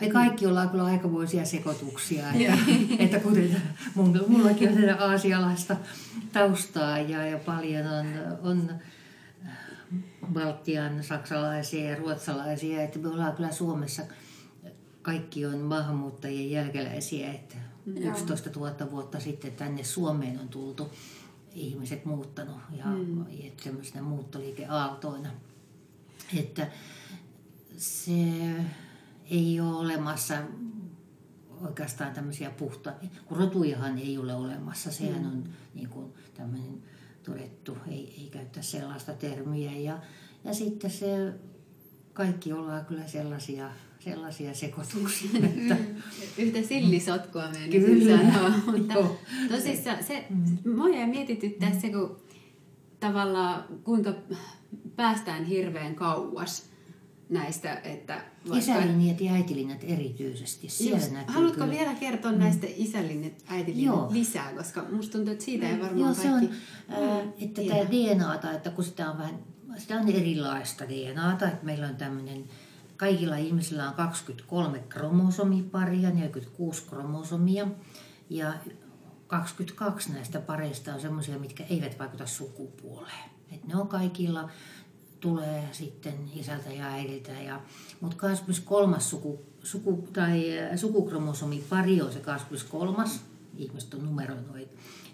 [0.00, 2.58] me kaikki ollaan kyllä aikamoisia sekoituksia, että,
[3.04, 3.62] että kuten
[3.94, 5.76] mun, mullakin on tätä aasialaista
[6.32, 8.06] taustaa ja, ja paljon on,
[8.42, 8.70] on
[10.32, 14.02] Baltian saksalaisia ja ruotsalaisia, että me ollaan kyllä Suomessa,
[15.02, 20.90] kaikki on maahanmuuttajien jälkeläisiä, että 11 000 vuotta sitten tänne Suomeen on tultu
[21.54, 23.24] ihmiset muuttanut ja mm.
[23.64, 25.28] tämmöisenä muuttoliikeaaltoina.
[26.38, 26.66] Että
[27.78, 28.12] se
[29.32, 30.34] ei ole olemassa
[31.60, 32.92] oikeastaan tämmöisiä puhta,
[33.26, 35.26] kun rotujahan ei ole olemassa, sehän mm.
[35.26, 36.82] on niin kuin tämmöinen
[37.22, 39.72] todettu, ei, ei käyttä sellaista termiä.
[39.72, 39.98] Ja,
[40.44, 41.32] ja sitten se,
[42.12, 45.30] kaikki ollaan kyllä sellaisia, sellaisia sekoituksia.
[45.44, 45.76] Että...
[46.38, 48.32] Yhtä sillisotkua kyllä.
[48.32, 48.50] sanoa.
[48.66, 48.94] Mutta
[49.48, 50.72] tosissaan se, mm.
[50.74, 52.16] mua jäi mietityttää se, kun
[53.00, 54.14] tavallaan kuinka
[54.96, 56.71] päästään hirveän kauas
[57.32, 58.14] näistä, että
[58.48, 58.58] vaikka...
[58.58, 60.68] Isälinjat ja äitilinjat erityisesti.
[60.68, 61.78] Siellä Just, näkyy haluatko kyllä.
[61.78, 62.38] vielä kertoa mm.
[62.38, 64.08] näistä isälinjat, äitilinjat Joo.
[64.12, 68.52] lisää, koska musta tuntuu, että siitä ei varmaan Joo, se on, äh, että tämä DNAta,
[68.52, 69.38] että kun sitä on vähän,
[69.78, 72.44] sitä on erilaista DNAta, että meillä on tämmöinen,
[72.96, 77.66] kaikilla ihmisillä on 23 kromosomiparia, 46 kromosomia,
[78.30, 78.54] ja
[79.26, 83.30] 22 näistä pareista on semmoisia, mitkä eivät vaikuta sukupuoleen.
[83.52, 84.50] Et ne on kaikilla
[85.22, 87.32] tulee sitten isältä ja äidiltä.
[87.32, 87.60] Ja,
[88.00, 89.00] mutta 23.
[89.00, 90.44] Suku, suku, tai
[90.76, 93.04] sukukromosomi pari on se 23.
[93.56, 94.56] Ihmiset on numeroinnut,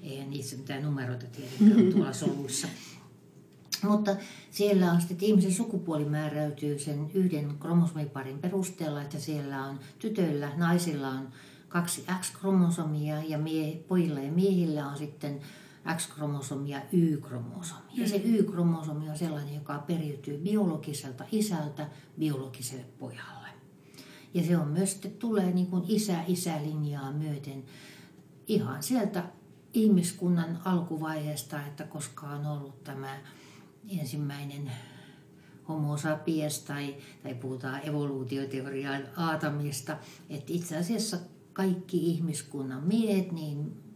[0.03, 2.68] eihän niissä mitään numeroita tiedä tuolla soluissa.
[3.88, 4.16] Mutta
[4.51, 10.53] siellä on sitten, että ihmisen sukupuoli määräytyy sen yhden kromosomiparin perusteella, että siellä on tytöillä,
[10.57, 11.29] naisilla on
[11.68, 15.40] kaksi X-kromosomia ja mie, pojilla ja miehillä on sitten
[15.96, 17.90] X-kromosomi ja Y-kromosomi.
[17.94, 18.35] Ja se mm.
[18.35, 23.48] Y-kromosomi on sellainen, joka periytyy biologiselta isältä biologiselle pojalle.
[24.35, 27.64] Ja se on myös, että tulee niin kuin isä-isälinjaa myöten
[28.46, 29.24] ihan sieltä
[29.72, 33.16] ihmiskunnan alkuvaiheesta, että koska on ollut tämä
[34.01, 34.72] ensimmäinen
[35.68, 39.96] homo sapiens tai, tai puhutaan evoluutioteoriaan aatamista,
[40.31, 41.18] että itse asiassa
[41.53, 43.88] kaikki ihmiskunnan miehet, niin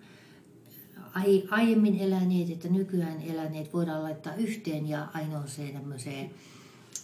[1.50, 6.30] aiemmin eläneet että nykyään eläneet voidaan laittaa yhteen ja ainoaseen tämmöiseen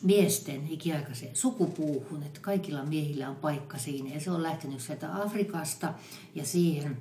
[0.03, 4.14] miesten ikiaikaiseen sukupuuhun, että kaikilla miehillä on paikka siinä.
[4.14, 5.94] Ja se on lähtenyt sieltä Afrikasta
[6.35, 6.99] ja siihen,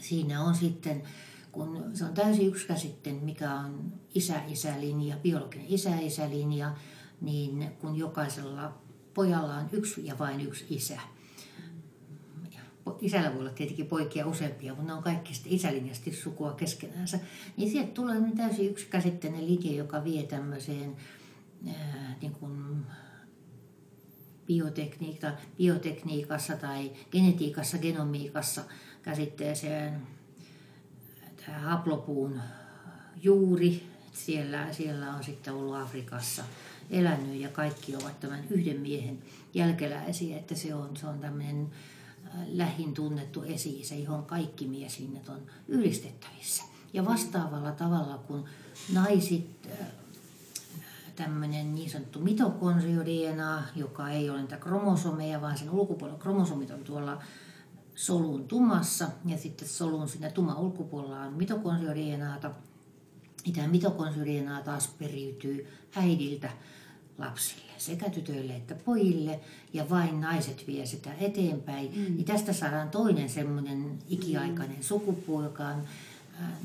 [0.00, 1.02] siinä on sitten,
[1.52, 6.74] kun se on täysin yksikäsitten, mikä on isä-isälinja, biologinen isä-isälinja,
[7.20, 8.78] niin kun jokaisella
[9.14, 11.00] pojalla on yksi ja vain yksi isä.
[13.00, 17.18] Isällä voi olla tietenkin poikia useampia, mutta ne on kaikki isälinjasti sukua keskenänsä.
[17.56, 20.96] Niin sieltä tulee täysin yksikäsitteinen linja, joka vie tämmöiseen
[22.20, 22.86] niin kuin
[24.46, 28.64] biotekniikka, biotekniikassa tai genetiikassa, genomiikassa
[29.02, 30.06] käsitteeseen
[31.46, 32.40] tämä haplopuun
[33.22, 33.86] juuri.
[34.12, 36.44] Siellä, siellä on sitten ollut Afrikassa
[36.90, 39.18] elänyt ja kaikki ovat tämän yhden miehen
[39.54, 41.70] jälkeläisiä, että se on, se on tämmöinen
[42.46, 46.62] lähin tunnettu esi johon kaikki mieslinjat on yhdistettävissä.
[46.92, 48.44] Ja vastaavalla tavalla kun
[48.92, 49.68] naisit
[51.16, 57.22] tämmöinen niin sanottu mitokondrio-DNA, joka ei ole niitä kromosomeja, vaan sen ulkopuolella kromosomit on tuolla
[57.94, 62.50] solun tumassa ja sitten solun siinä tumman ulkopuolella on mitokondrio-DNAta.
[63.54, 65.66] Tämä mitokondrio-DNA taas periytyy
[65.96, 66.50] äidiltä
[67.18, 69.40] lapsille, sekä tytöille että pojille,
[69.72, 71.86] ja vain naiset vie sitä eteenpäin.
[71.96, 72.14] Mm.
[72.16, 74.82] Niin tästä saadaan toinen semmoinen ikiaikainen mm.
[74.82, 75.82] sukupuu, joka on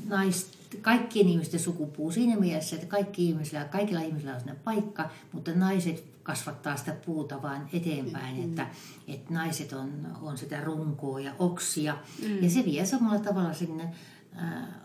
[0.08, 0.48] naist,
[0.82, 6.76] kaikkien ihmisten sukupuu siinä mielessä, että kaikki ihmisillä, kaikilla ihmisillä on paikka, mutta naiset kasvattaa
[6.76, 8.44] sitä puuta vaan eteenpäin, mm.
[8.44, 8.66] että,
[9.08, 11.96] että naiset on, on sitä runkoa ja oksia.
[12.22, 12.42] Mm.
[12.42, 13.94] Ja se vie samalla tavalla sinne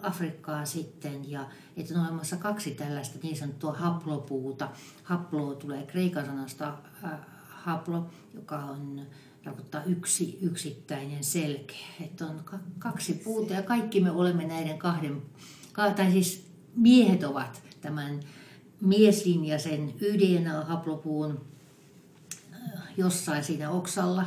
[0.02, 4.70] Afrikkaan sitten ja että on olemassa kaksi tällaista niin sanottua haplopuuta.
[5.04, 6.78] Haplo tulee kreikan sanasta
[7.48, 9.02] haplo, joka on
[9.44, 11.88] tarkoittaa yksi yksittäinen selkeä.
[12.02, 12.44] Että on
[12.80, 15.22] kaksi puuta ja kaikki me olemme näiden kahden,
[15.96, 18.20] tai siis miehet ovat tämän
[18.82, 21.46] mieslinjaisen YDNA-haplopuun
[22.98, 24.26] jossain siinä oksalla.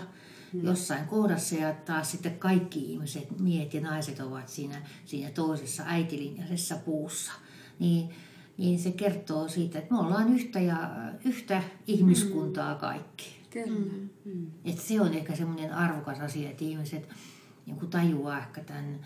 [0.63, 6.77] Jossain kohdassa ja taas sitten kaikki ihmiset, miehet ja naiset ovat siinä, siinä toisessa äitilinjaisessa
[6.77, 7.33] puussa.
[7.79, 8.09] Niin,
[8.59, 10.91] niin se kertoo siitä, että me ollaan yhtä, ja,
[11.25, 12.81] yhtä ihmiskuntaa mm.
[12.81, 13.39] kaikki.
[13.51, 13.93] Kyllä.
[14.25, 14.47] Mm.
[14.65, 17.09] Että se on ehkä semmoinen arvokas asia, että ihmiset
[17.67, 19.01] niin kuin tajuaa ehkä tämän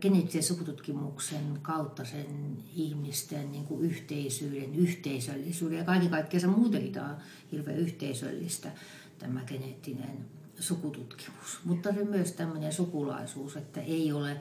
[0.00, 7.10] geneettisen sukututkimuksen kautta sen ihmisten niin kuin yhteisyyden, yhteisöllisyyden ja kaiken kaikkiaan se muutenkin tämä
[7.10, 7.16] on
[7.52, 8.72] hirveän yhteisöllistä
[9.18, 14.36] tämä geneettinen sukututkimus, mutta se myös tämmöinen sukulaisuus, että ei ole,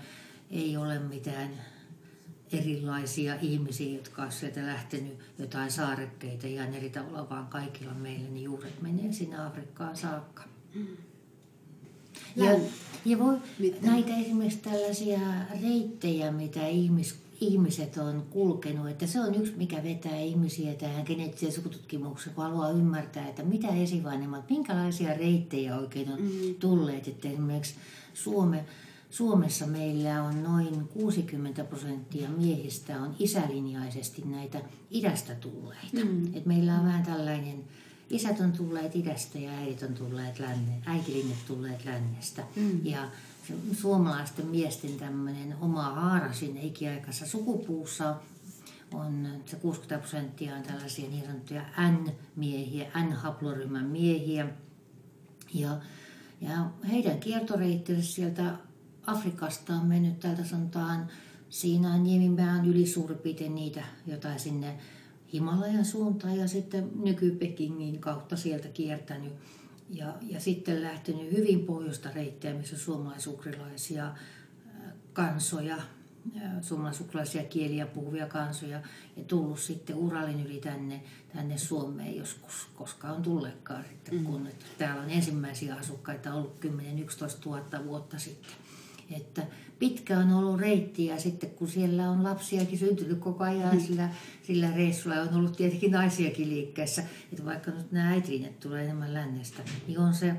[0.52, 1.50] ei ole mitään
[2.52, 8.44] erilaisia ihmisiä, jotka ovat sieltä lähtenyt jotain saarekkeita ihan eri tavalla, vaan kaikilla meillä niin
[8.44, 10.44] juuret menee sinne Afrikkaan saakka.
[12.36, 12.60] Ja,
[13.06, 13.38] ja voi,
[13.82, 15.20] näitä esimerkiksi tällaisia
[15.62, 18.90] reittejä, mitä ihmis, ihmiset on kulkenut.
[18.90, 23.68] Että se on yksi, mikä vetää ihmisiä tähän geneettiseen sukututkimukseen, kun haluaa ymmärtää, että mitä
[23.68, 26.56] esivanhemmat, minkälaisia reittejä oikein on mm.
[26.60, 27.08] tulleet.
[27.08, 27.76] Että esimerkiksi
[28.14, 28.66] Suome,
[29.10, 36.06] Suomessa meillä on noin 60 prosenttia miehistä on isälinjaisesti näitä idästä tulleita.
[36.06, 36.36] Mm.
[36.36, 37.64] Et meillä on vähän tällainen,
[38.10, 42.44] isät on tulleet idästä ja äidit on tulleet länne, äitilinjat tulleet lännestä.
[42.56, 42.86] Mm.
[42.86, 43.10] Ja
[43.74, 48.16] suomalaisten miesten tämmöinen oma haara sinne ikiaikaisessa sukupuussa
[48.94, 54.48] on, se 60 prosenttia on tällaisia niin sanottuja N-miehiä, N-haploryhmän miehiä.
[55.54, 55.78] Ja,
[56.42, 58.54] ja heidän kiertoreittinsä sieltä
[59.06, 61.08] Afrikasta on mennyt täältä sanotaan
[61.50, 64.78] siinä Nieminpään yli suurin piirtein niitä jotain sinne
[65.34, 69.34] Himalajan suuntaan ja sitten nyky-Pekingin kautta sieltä kiertänyt
[69.90, 74.12] ja, ja sitten lähtenyt hyvin pohjoista reittiä, missä suomalaisukrilaisia
[75.14, 75.78] kansoja,
[76.62, 78.82] suomalaisukrilaisia kieliä puhuvia kansoja
[79.18, 84.26] ja tullut sitten Uralin yli tänne, tänne Suomeen joskus, koska on tullekaan sitten, mm.
[84.26, 86.70] kun että täällä on ensimmäisiä asukkaita ollut 10-11
[87.46, 88.65] 000 vuotta sitten.
[89.12, 89.42] Että
[89.80, 94.10] pitkä on ollut reitti ja sitten kun siellä on lapsiakin syntynyt koko ajan sillä,
[94.44, 99.62] sillä reissulla on ollut tietenkin naisiakin liikkeessä, että vaikka nyt nämä äitinet tulee enemmän lännestä,
[99.88, 100.36] niin on se,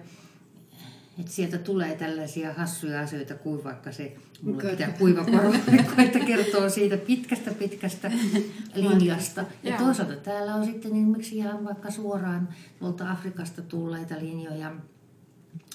[1.19, 4.73] että sieltä tulee tällaisia hassuja asioita kuin vaikka se, mulla Kyllä.
[4.73, 5.55] pitää kuiva korva,
[6.03, 8.11] että kertoo siitä pitkästä pitkästä
[8.75, 9.45] linjasta.
[9.63, 14.73] Ja toisaalta täällä on sitten esimerkiksi ihan vaikka suoraan tuolta Afrikasta tulleita linjoja,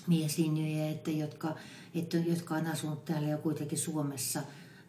[0.08, 1.56] mieslinjoja, että jotka
[1.96, 4.42] että, jotka on asunut täällä jo kuitenkin Suomessa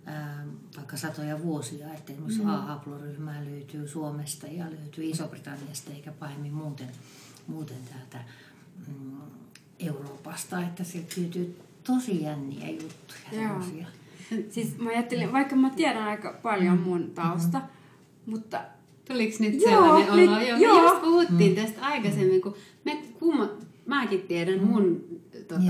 [0.06, 0.46] ää,
[0.76, 1.94] vaikka satoja vuosia.
[1.94, 2.48] Että esimerkiksi mm.
[2.48, 6.88] A-haploryhmää löytyy Suomesta ja löytyy Iso-Britanniasta eikä pahemmin muuten,
[7.46, 8.28] muuten täältä
[8.88, 9.16] mm,
[9.78, 10.60] Euroopasta.
[10.60, 13.42] Että sieltä löytyy tosi jänniä juttuja.
[13.42, 13.62] Joo.
[14.50, 18.32] Siis mä ajattelin, vaikka mä tiedän aika paljon mun tausta, mm-hmm.
[18.32, 18.60] mutta
[19.04, 20.40] Tuliko nyt Joo, sellainen nyt- olo?
[20.40, 20.76] Joo, joo.
[20.76, 22.54] Me just puhuttiin tästä aikaisemmin, kun
[22.84, 23.48] me kumma,
[23.96, 25.04] mäkin tiedän mun
[25.48, 25.60] tota,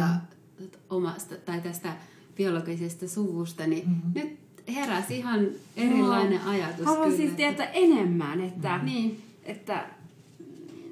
[0.58, 1.92] tota, omasta tai tästä
[2.36, 4.38] biologisesta suvusta, niin nyt
[4.74, 5.46] heräsi ihan
[5.76, 6.86] erilainen ajatus.
[6.86, 9.22] Haluan kyllä, siis että- tietää enemmän, että, Niin.
[9.44, 9.84] että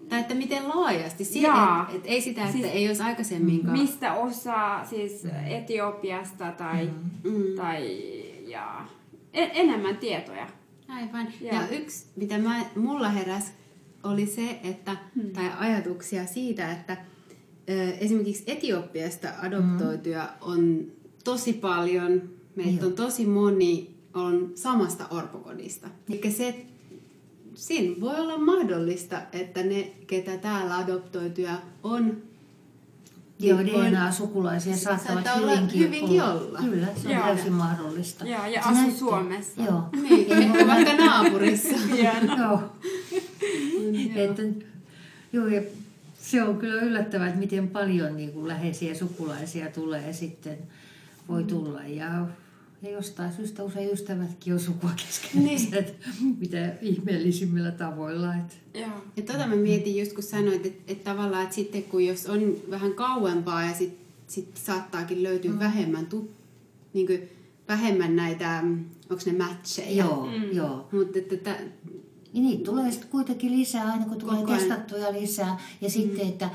[0.08, 1.42] Tai että miten laajasti.
[1.42, 1.86] Jaa.
[1.90, 3.78] et, et ei sitä, että Siis ei olisi aikaisemminkaan.
[3.78, 6.90] mistä osaa siis Etiopiasta tai,
[7.24, 7.56] Mm.
[7.56, 8.02] tai
[8.46, 8.86] ja,
[9.32, 10.46] en, enemmän tietoja.
[10.88, 11.26] Aivan.
[11.40, 11.52] Joo.
[11.54, 13.52] Ja yksi, mitä mä, mulla heräs,
[14.04, 15.30] oli se, että, Hmm.
[15.30, 16.96] tai ajatuksia siitä, että
[18.00, 20.84] esimerkiksi Etiopiasta adoptoituja on
[21.24, 22.22] tosi paljon,
[22.56, 22.86] meitä Joo.
[22.86, 25.88] on tosi moni, on samasta orpokodista.
[26.10, 26.66] Eli se,
[27.54, 32.16] siinä voi olla mahdollista, että ne, ketä täällä adoptoituja on,
[33.38, 36.58] Joo, niin DNA-sukulaisia saattavat saattaa olla hyvinkin, hyvinkin olla.
[36.58, 37.22] Kyllä, se on Joo.
[37.22, 38.24] täysin mahdollista.
[38.26, 39.62] Joo, ja asu näyttää- Suomessa.
[39.62, 39.82] Joo.
[40.02, 41.76] niin, vaikka naapurissa.
[41.88, 42.36] Joo.
[42.38, 42.62] Joo.
[44.24, 44.42] Että,
[45.32, 45.62] joo, ja
[46.30, 50.58] se on kyllä yllättävää, että miten paljon niin kuin läheisiä sukulaisia tulee sitten,
[51.28, 51.84] voi tulla.
[51.84, 52.26] Ja,
[52.82, 55.74] ja jostain syystä usein ystävätkin on sukua keskenään, Niin.
[55.78, 56.08] että
[56.40, 58.34] mitä ihmeellisimmillä tavoilla.
[58.34, 59.04] Että, Joo.
[59.16, 62.56] Ja tota mä mietin just kun sanoit, että, että tavallaan, että sitten kun jos on
[62.70, 65.58] vähän kauempaa ja sitten sit saattaakin löytyä mm.
[65.58, 66.30] vähemmän, tu,
[66.92, 67.28] niin kuin,
[67.68, 68.64] vähemmän näitä,
[69.10, 70.04] onko ne matcheja?
[70.04, 70.52] joo, mm.
[70.52, 70.88] joo.
[70.92, 71.56] Mutta että, että,
[72.32, 75.58] Ja niitä tulee sitten kuitenkin lisää, aina kun tulee Koko testattuja lisää.
[75.80, 76.50] Ja sitten, että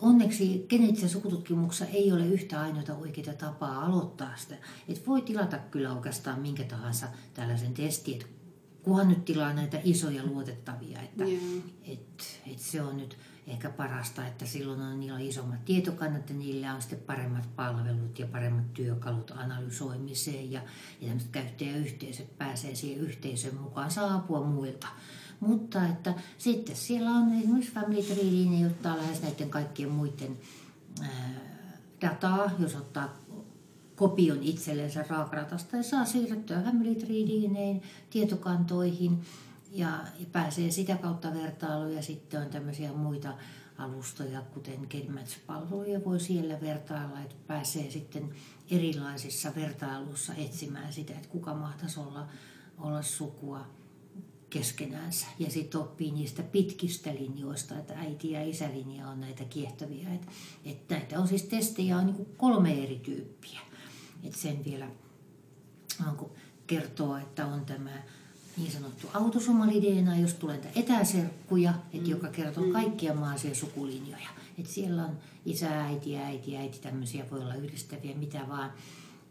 [0.00, 4.54] onneksi geneettisessä sukututkimuksessa ei ole yhtä ainoita oikeita tapaa aloittaa sitä.
[4.88, 8.26] Että voi tilata kyllä oikeastaan minkä tahansa tällaisen testin, että
[8.82, 11.00] kunhan nyt tilaa näitä isoja luotettavia.
[11.00, 11.62] Että Joo.
[11.88, 13.16] et, et se on nyt
[13.46, 18.26] ehkä parasta, että silloin on niillä isommat tietokannat ja niillä on sitten paremmat palvelut ja
[18.26, 20.60] paremmat työkalut analysoimiseen ja,
[21.00, 24.86] ja tämmöiset käyttäjäyhteisöt pääsee siihen yhteisön mukaan, saa apua muilta.
[25.40, 30.38] Mutta että sitten siellä on esimerkiksi Family Tree, ne ottaa lähes näiden kaikkien muiden
[31.02, 31.08] ää,
[32.00, 33.16] dataa, jos ottaa
[33.96, 37.80] kopion itsellensä raakaratasta ja saa siirrettyä Family Tree
[38.10, 39.22] tietokantoihin
[39.74, 39.98] ja,
[40.32, 43.34] pääsee sitä kautta vertailuun ja sitten on tämmöisiä muita
[43.78, 48.34] alustoja, kuten GetMatch-palveluja voi siellä vertailla, että pääsee sitten
[48.70, 52.28] erilaisissa vertailuissa etsimään sitä, että kuka mahtaisi olla,
[52.78, 53.66] olla sukua
[54.50, 55.26] keskenäänsä.
[55.38, 60.14] Ja sitten oppii niistä pitkistä linjoista, että äiti- ja isälinja on näitä kiehtovia.
[60.14, 60.26] Että,
[60.64, 63.60] että näitä on siis testejä on niin kolme eri tyyppiä.
[64.22, 64.88] Että sen vielä
[66.66, 68.02] kertoo, että on tämä
[68.56, 74.28] niin sanottu autosomali DNA, jos tulee näitä etäserkkuja, että joka kertoo kaikkia maisia sukulinjoja.
[74.58, 78.72] Että siellä on isä, äiti, äiti, äiti, tämmöisiä voi olla yhdistäviä, mitä vaan.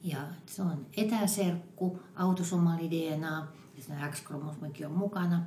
[0.03, 3.47] Ja se on etäserkku, autosomali DNA,
[3.77, 5.43] ja siinä X-kromosomikin on mukana.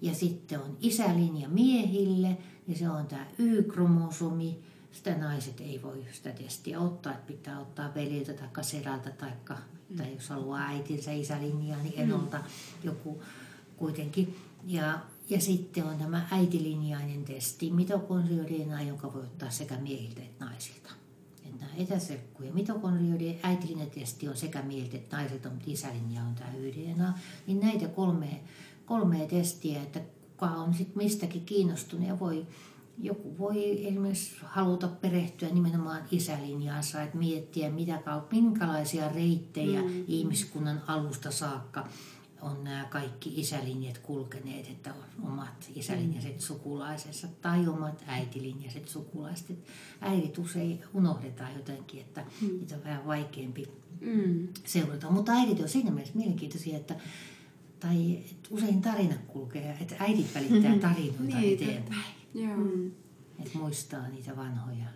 [0.00, 4.58] Ja sitten on isälinja miehille, ja se on tämä Y-kromosomi.
[4.92, 9.32] Sitä naiset ei voi sitä testiä ottaa, että pitää ottaa veliltä tai sedältä, tai,
[9.96, 12.40] tai jos haluaa äitinsä isälinjaa, niin enolta
[12.84, 13.22] joku
[13.76, 14.36] kuitenkin.
[14.66, 20.90] Ja, ja sitten on tämä äitilinjainen testi, mitokondriodna, jonka voi ottaa sekä miehiltä että naisilta.
[21.44, 26.50] Että nämä etäserkku ja mitokondriodien äitilinjatesti on sekä miehiltä että naisilta, mutta isälinja on tämä
[26.54, 27.18] YDNA.
[27.46, 28.40] Niin näitä kolme,
[28.86, 30.00] kolmea testiä, että
[30.36, 32.46] kuka on sitten mistäkin kiinnostunut ja voi
[32.98, 40.04] joku voi esimerkiksi haluta perehtyä nimenomaan isälinjaansa, että miettiä mitä minkälaisia reittejä mm.
[40.08, 41.88] ihmiskunnan alusta saakka
[42.42, 49.50] on nämä kaikki isälinjat kulkeneet, että on omat isälinjaiset sukulaisensa tai omat äitilinjaiset sukulaiset.
[49.50, 49.58] Et
[50.00, 52.48] Äidit usein unohdetaan jotenkin, että mm.
[52.48, 53.68] niitä on vähän vaikeampi
[54.00, 54.48] Mm.
[54.64, 55.10] seurata.
[55.10, 56.94] Mutta äidit on siinä mielessä mielenkiintoisia, että
[57.80, 62.15] tai että usein tarinat kulkee, että äidit välittää tarinoita Niin, eteenpäin.
[62.36, 62.56] Joo.
[62.56, 62.90] Mm.
[63.38, 64.86] Että muistaa niitä vanhoja.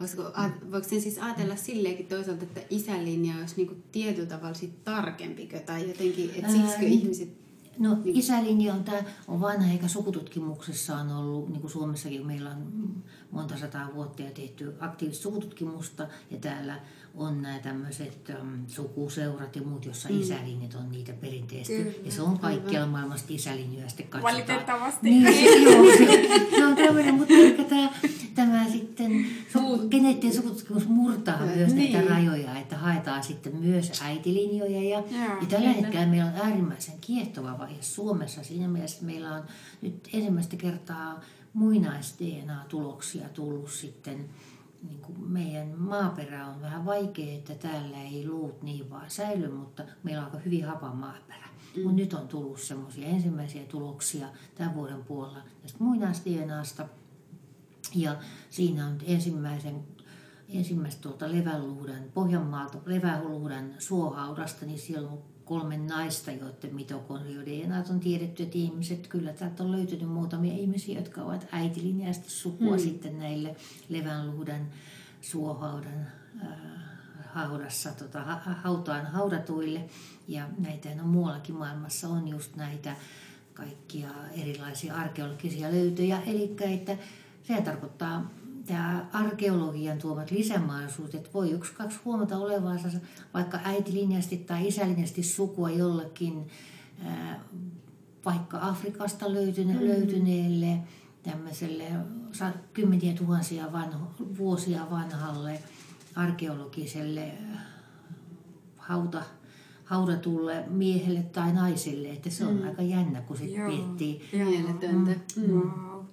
[0.00, 4.84] Voisiko, a- voiko sen siis ajatella silleenkin toisaalta, että isälinja olisi niinku tietyllä tavalla sit
[4.84, 7.44] tarkempikö tai jotenkin, että siksikö Ää, ihmiset...
[7.78, 12.94] No isälinja on, tämä on vanha, eikä sukututkimuksessa on ollut, niin kuin Suomessakin meillä on
[13.30, 16.80] monta sataa vuotta ja tehty aktiivista sukututkimusta, ja täällä
[17.16, 20.20] on nämä tämmöiset um, sukuseurat ja muut, jossa mm.
[20.20, 21.82] isälinjat on niitä perinteisesti.
[21.84, 24.34] Kyllä, ja se on kaikkialla maailmassa isälinjoja sitten katsotaan.
[24.34, 25.10] Valitettavasti.
[25.10, 27.90] Niin, se, joo, se, se on tämmöinen, mutta ehkä tämä,
[28.34, 31.92] tämä sitten su, geneettinen sukututkimus murtaa myös Niin.
[31.92, 34.82] näitä rajoja, että haetaan sitten myös äitilinjoja.
[34.82, 35.04] Ja, Joo,
[35.40, 35.72] ja tällä kyllä.
[35.72, 39.42] hetkellä meillä on äärimmäisen kiehtova vaihe Suomessa siinä mielessä, että meillä on
[39.82, 41.20] nyt ensimmäistä kertaa
[41.52, 44.24] muinais-DNA-tuloksia tullut sitten
[44.88, 49.82] niin kuin meidän maaperä on vähän vaikea, että täällä ei luut niin vaan säily, mutta
[50.02, 51.48] meillä on aika hyvin hapa maaperä.
[51.76, 51.82] Mm.
[51.82, 56.88] Mutta nyt on tullut semmoisia ensimmäisiä tuloksia tämän vuoden puolella tästä muinaisDNAsta.
[57.94, 58.16] Ja
[58.50, 59.84] siinä on ensimmäisen
[60.48, 68.42] ensimmäistä tuolta Levänluhdan, Pohjanmaalta Levänluhdan suohaudasta, niin siellä on kolme naista, joiden mitokondriodNAt on tiedetty,
[68.42, 72.82] että ihmiset, kyllä täältä on löytynyt muutamia ihmisiä, jotka ovat äitilinjasta sukua mm.
[72.82, 73.56] sitten näille
[73.88, 74.66] Levänluhdan
[75.20, 76.06] suohaudan
[76.42, 76.48] äh,
[77.26, 78.20] haudassa, tota,
[78.62, 79.84] hautaan haudatuille.
[80.28, 82.96] Ja näitä on muuallakin maailmassa on just näitä
[83.54, 86.22] kaikkia erilaisia arkeologisia löytöjä.
[86.26, 86.96] Eli että
[87.42, 88.30] se tarkoittaa
[88.66, 92.88] tämä arkeologian tuomat lisämahdollisuudet, että voi yksi kaksi huomata olevansa
[93.34, 96.46] vaikka äitilinjasti tai isälinjasti sukua jollekin
[98.24, 99.86] vaikka Afrikasta löytyne, mm.
[99.86, 100.78] löytyneelle
[101.22, 101.84] tämmöiselle
[102.72, 105.62] kymmeniä tuhansia vanho, vuosia vanhalle
[106.14, 107.32] arkeologiselle
[108.76, 109.22] hauta,
[109.84, 112.10] haudatulle miehelle tai naiselle.
[112.10, 112.64] Että se on mm.
[112.64, 114.22] aika jännä, kun sitten miettii.
[114.32, 115.10] Mieletöntä.
[115.36, 115.42] Mm.
[115.46, 115.52] Mm.
[115.52, 116.04] Wow.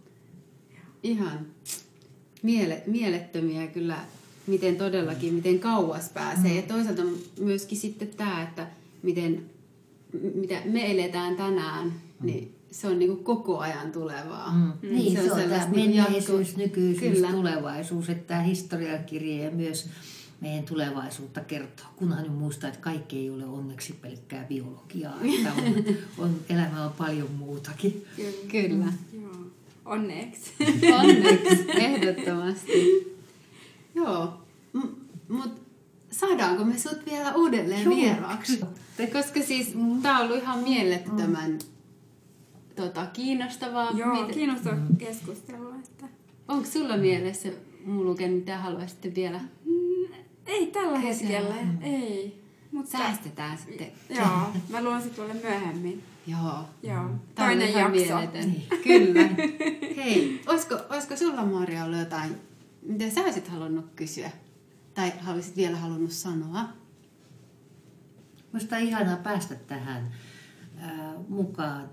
[1.04, 1.46] Ihan
[2.42, 3.98] miele, mielettömiä kyllä,
[4.48, 6.56] miten todellakin, miten kauas pääsee.
[6.56, 7.02] Ja toisaalta
[7.40, 8.68] myöskin sitten tämä, että
[9.04, 9.46] miten,
[10.36, 14.52] mitä me eletään tänään, niin se on niin koko ajan tulevaa.
[14.52, 14.74] Mm.
[14.82, 17.32] Niin, se on, se on tämä niin menneisyys, nykyisyys, Kyllä.
[17.32, 19.90] tulevaisuus, että tämä historiankirja ja myös
[20.42, 21.86] meidän tulevaisuutta kertoo.
[21.96, 25.86] Kunhan nyt muistaa, että kaikki ei ole onneksi pelkkää biologiaa, että on,
[26.26, 28.06] on, elämä on paljon muutakin.
[28.16, 28.32] Kyllä.
[28.48, 28.94] Kyllä.
[29.14, 29.51] Mm.
[29.86, 30.54] Onneksi.
[30.94, 33.08] Onneksi, ehdottomasti.
[33.96, 34.34] Joo,
[34.74, 34.96] M-
[35.28, 35.62] mutta
[36.12, 37.96] saadaanko me sut vielä uudelleen Joo.
[37.96, 38.60] vieraaksi?
[39.14, 41.60] Koska siis tämä on ollut ihan mielettömän mm.
[42.76, 43.92] tota, kiinnostavaa.
[43.92, 44.36] Joo, Miten...
[44.36, 44.98] kiinnostavaa mm.
[44.98, 45.76] keskustelua.
[45.76, 46.06] Että...
[46.48, 47.50] Onko sulla mielessä
[47.86, 49.40] Muluken, mitä haluaisit vielä?
[49.66, 50.14] Mm,
[50.46, 51.78] ei tällä hetkellä, mm.
[51.82, 52.42] ei.
[52.72, 52.92] Mutta...
[52.92, 53.88] Säästetään sitten.
[54.10, 56.04] Joo, mä luon se tuolle myöhemmin.
[56.28, 56.70] Joo.
[56.84, 57.10] Joo.
[57.36, 58.16] Toinen jakso.
[58.16, 58.56] Mieletön.
[58.84, 59.30] Kyllä.
[59.96, 62.42] Hei, olisiko, olisiko sulla Maria ollut jotain,
[62.82, 64.32] mitä sä olisit halunnut kysyä?
[64.94, 66.66] Tai haluaisit vielä halunnut sanoa?
[68.54, 70.12] Minusta on ihanaa päästä tähän
[70.84, 70.92] äh,
[71.28, 71.90] mukaan,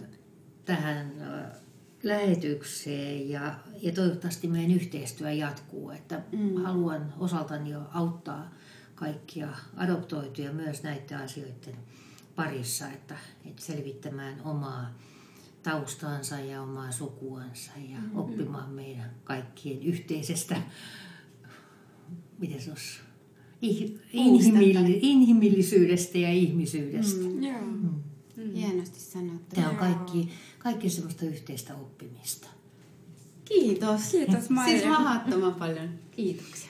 [0.65, 1.61] tähän äh,
[2.03, 5.91] lähetykseen ja, ja toivottavasti meidän yhteistyö jatkuu.
[5.91, 6.63] Että mm.
[6.63, 8.51] Haluan osaltani jo auttaa
[8.95, 11.77] kaikkia adoptoituja myös näiden asioiden
[12.39, 14.95] parissa, että, että selvittämään omaa
[15.63, 18.19] taustansa ja omaa sukuansa ja mm-hmm.
[18.19, 20.63] oppimaan meidän kaikkien yhteisestä,
[22.39, 22.99] miten se olisi,
[24.13, 27.25] inhimilli, inhimillisyydestä ja ihmisyydestä.
[27.25, 27.43] Mm.
[27.43, 27.61] Joo.
[27.61, 27.91] Mm.
[28.37, 28.55] Mm.
[28.55, 29.55] Hienosti sanottu.
[29.55, 30.29] Tämä on kaikki,
[30.59, 32.49] kaikki semmoista yhteistä oppimista.
[33.45, 34.03] Kiitos.
[34.11, 34.79] Kiitos Maija.
[34.79, 35.89] Siis mahdottoman paljon.
[36.11, 36.68] Kiitoksia.